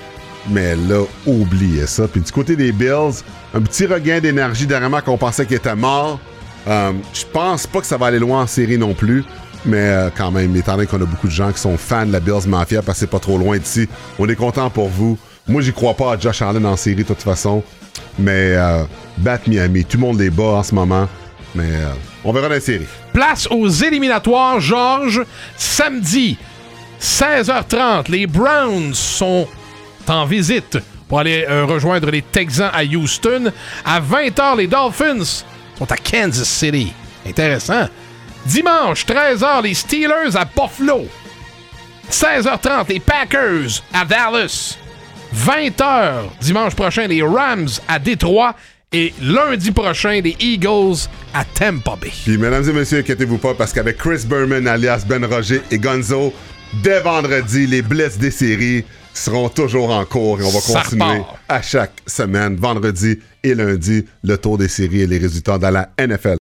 Mais 0.49 0.75
là, 0.75 1.03
oubliez 1.25 1.88
ça. 1.88 2.07
Puis 2.07 2.21
du 2.21 2.31
côté 2.31 2.55
des 2.55 2.71
Bills, 2.71 3.23
un 3.53 3.61
petit 3.61 3.85
regain 3.85 4.19
d'énergie 4.19 4.67
dernièrement 4.67 5.01
qu'on 5.01 5.17
pensait 5.17 5.45
qu'il 5.45 5.57
était 5.57 5.75
mort. 5.75 6.19
Euh, 6.67 6.93
je 7.13 7.23
pense 7.31 7.67
pas 7.67 7.81
que 7.81 7.88
ça 7.88 7.97
va 7.97 8.07
aller 8.07 8.19
loin 8.19 8.41
en 8.41 8.47
série 8.47 8.77
non 8.77 8.93
plus. 8.93 9.23
Mais 9.65 9.77
euh, 9.77 10.09
quand 10.15 10.31
même, 10.31 10.55
étant 10.55 10.75
donné 10.75 10.88
qu'on 10.88 11.01
a 11.01 11.05
beaucoup 11.05 11.27
de 11.27 11.31
gens 11.31 11.51
qui 11.51 11.59
sont 11.59 11.77
fans 11.77 12.05
de 12.05 12.11
la 12.11 12.19
Bills 12.19 12.47
Mafia 12.47 12.81
c'est 12.93 13.09
pas 13.09 13.19
trop 13.19 13.38
loin 13.38 13.57
d'ici, 13.57 13.89
on 14.19 14.29
est 14.29 14.35
content 14.35 14.69
pour 14.69 14.89
vous. 14.89 15.17
Moi, 15.47 15.62
j'y 15.62 15.73
crois 15.73 15.93
pas 15.93 16.13
à 16.13 16.19
Josh 16.19 16.41
Allen 16.41 16.65
en 16.65 16.75
série 16.75 16.95
de 16.97 17.03
toute 17.03 17.21
façon. 17.21 17.63
Mais 18.17 18.55
euh, 18.55 18.84
battre 19.17 19.47
Miami, 19.47 19.86
tout 19.86 19.97
le 19.97 20.01
monde 20.01 20.19
les 20.19 20.29
bat 20.29 20.43
en 20.43 20.63
ce 20.63 20.73
moment. 20.73 21.08
Mais 21.53 21.69
euh, 21.71 21.93
on 22.23 22.34
verra 22.34 22.49
la 22.49 22.60
série. 22.60 22.88
Place 23.13 23.47
aux 23.49 23.67
éliminatoires, 23.67 24.60
Georges. 24.60 25.23
Samedi, 25.55 26.38
16h30, 27.01 28.10
les 28.10 28.27
Browns 28.27 28.93
sont 28.93 29.47
en 30.08 30.25
visite 30.25 30.77
pour 31.08 31.19
aller 31.19 31.45
euh, 31.47 31.65
rejoindre 31.65 32.10
les 32.10 32.21
Texans 32.21 32.71
à 32.73 32.84
Houston. 32.84 33.51
À 33.86 34.01
20h, 34.01 34.58
les 34.58 34.67
Dolphins 34.67 35.43
sont 35.77 35.91
à 35.91 35.97
Kansas 35.97 36.47
City. 36.47 36.91
Intéressant. 37.27 37.88
Dimanche, 38.45 39.05
13h, 39.05 39.63
les 39.63 39.73
Steelers 39.73 40.36
à 40.36 40.45
Buffalo. 40.45 41.05
16h30, 42.12 42.89
les 42.89 42.99
Packers 42.99 43.81
à 43.93 44.05
Dallas. 44.05 44.77
20h, 45.36 46.30
dimanche 46.41 46.76
prochain, 46.76 47.08
les 47.08 47.21
Rams 47.21 47.67
à 47.88 48.00
Détroit. 48.00 48.56
Et 48.91 49.13
lundi 49.21 49.71
prochain, 49.71 50.21
les 50.21 50.38
Eagles 50.39 51.10
à 51.34 51.43
Tampa 51.43 51.98
Bay. 52.00 52.12
Puis, 52.24 52.38
mesdames 52.38 52.63
et 52.69 52.71
messieurs, 52.71 53.00
inquiétez-vous 53.00 53.39
pas 53.39 53.54
parce 53.54 53.74
qu'avec 53.74 53.98
Chris 53.98 54.24
Berman, 54.26 54.65
alias 54.67 55.04
Ben 55.06 55.26
Roger 55.26 55.62
et 55.69 55.78
Gonzo, 55.80 56.32
dès 56.82 57.02
vendredi, 57.02 57.67
les 57.67 57.82
blesses 57.82 58.17
des 58.17 58.32
séries 58.32 58.86
seront 59.13 59.50
toujours 59.50 59.89
en 59.91 60.06
cours 60.06 60.39
et 60.39 60.43
on 60.45 60.50
va 60.50 60.60
Ça 60.60 60.82
continuer 60.82 61.04
repart. 61.04 61.38
à 61.50 61.62
chaque 61.62 61.93
semaine, 62.08 62.56
vendredi 62.56 63.19
et 63.43 63.54
lundi, 63.56 64.06
le 64.24 64.38
tour 64.38 64.58
des 64.58 64.67
séries 64.69 65.02
et 65.02 65.08
les 65.08 65.17
résultats 65.17 65.58
dans 65.58 65.71
la 65.71 65.89
NFL. 66.00 66.34